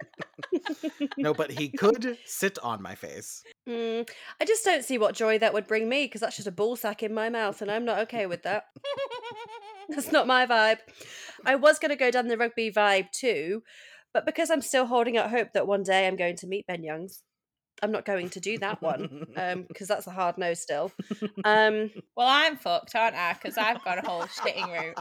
[1.18, 3.43] No, but he could sit on my face.
[3.68, 6.52] Mm, I just don't see what joy that would bring me because that's just a
[6.52, 8.66] ball sack in my mouth, and I'm not okay with that.
[9.89, 10.80] That's not my vibe.
[11.46, 13.64] I was going to go down the rugby vibe too,
[14.14, 16.84] but because I'm still holding out hope that one day I'm going to meet Ben
[16.84, 17.22] Youngs,
[17.86, 19.27] I'm not going to do that one
[19.67, 20.91] because that's a hard no still.
[21.43, 23.33] Um, well, I'm fucked, aren't I?
[23.33, 24.97] Because I've got a whole shitting route.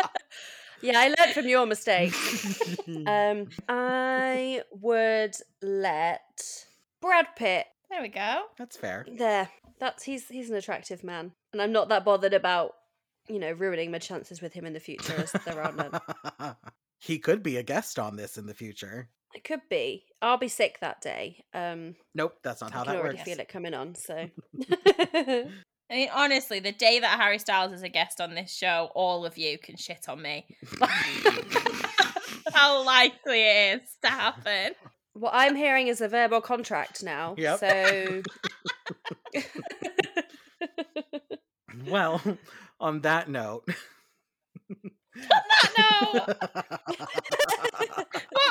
[0.80, 2.14] yeah, I learned from your mistake.
[3.06, 6.64] Um, I would let
[7.02, 8.42] Brad Pitt There we go.
[8.56, 9.04] That's fair.
[9.10, 9.50] there.
[9.78, 12.74] That's he's he's an attractive man, and I'm not that bothered about
[13.28, 16.56] you know ruining my chances with him in the future as there are none.
[16.98, 19.10] he could be a guest on this in the future.
[19.34, 20.04] It could be.
[20.22, 21.44] I'll be sick that day.
[21.54, 23.28] Um, Nope, that's not I how can that already works.
[23.28, 23.94] feel it coming on.
[23.94, 24.14] So
[25.90, 29.24] I mean, honestly, the day that Harry Styles is a guest on this show, all
[29.24, 30.46] of you can shit on me.
[32.52, 34.72] How likely it is to happen.
[35.14, 37.34] what I'm hearing is a verbal contract now.
[37.38, 37.58] Yep.
[37.60, 38.22] So
[41.86, 42.20] Well,
[42.80, 43.68] on that note.
[45.78, 46.38] No, what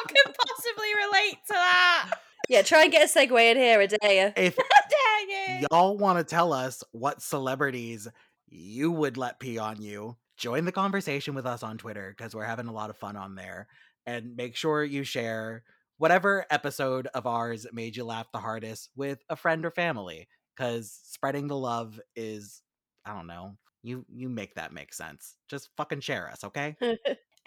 [0.08, 2.12] could possibly relate to that?
[2.50, 4.34] yeah, try and get a segue in here, Adea.
[4.38, 4.56] if
[4.90, 5.68] Dang it.
[5.72, 8.08] y'all want to tell us what celebrities
[8.50, 12.46] you would let pee on you, join the conversation with us on Twitter because we're
[12.46, 13.68] having a lot of fun on there.
[14.06, 15.64] And make sure you share
[15.98, 20.98] whatever episode of ours made you laugh the hardest with a friend or family because
[21.04, 22.62] spreading the love is,
[23.06, 23.58] I don't know.
[23.88, 25.36] You you make that make sense.
[25.48, 26.76] Just fucking share us, okay?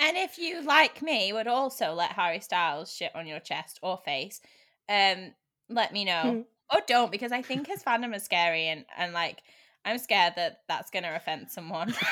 [0.03, 3.99] And if you, like me, would also let Harry Styles shit on your chest or
[4.03, 4.41] face,
[4.89, 5.35] um,
[5.69, 6.47] let me know.
[6.73, 9.43] or don't, because I think his fandom is scary, and, and like,
[9.85, 11.93] I'm scared that that's going to offend someone.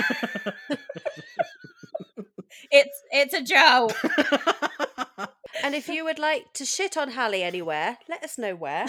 [2.71, 3.97] it's it's a joke.
[5.65, 8.87] And if you would like to shit on Hallie anywhere, let us know where.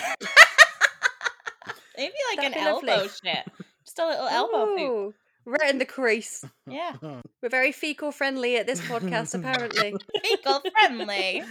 [1.97, 2.89] Maybe like That'd an be lovely.
[2.91, 3.45] elbow shit.
[3.85, 4.79] Just a little elbow poop.
[4.79, 5.13] Ooh,
[5.45, 6.43] right in the crease.
[6.67, 6.95] Yeah.
[7.01, 9.95] We're very fecal friendly at this podcast, apparently.
[10.23, 11.43] Fecal friendly.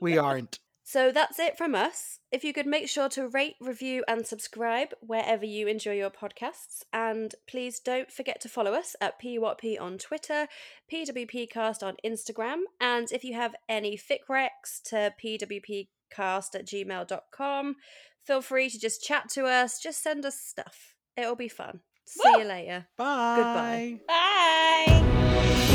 [0.00, 0.58] we aren't.
[0.88, 2.20] So that's it from us.
[2.30, 6.82] If you could make sure to rate, review, and subscribe wherever you enjoy your podcasts.
[6.92, 10.46] And please don't forget to follow us at PWhatP on Twitter,
[10.92, 12.60] PWPcast on Instagram.
[12.80, 17.76] And if you have any fic recs to pwpcast at gmail.com,
[18.24, 19.80] feel free to just chat to us.
[19.80, 20.94] Just send us stuff.
[21.16, 21.80] It'll be fun.
[22.06, 22.40] See Woo!
[22.40, 22.86] you later.
[22.96, 23.36] Bye.
[23.36, 24.00] Goodbye.
[24.08, 25.72] Bye.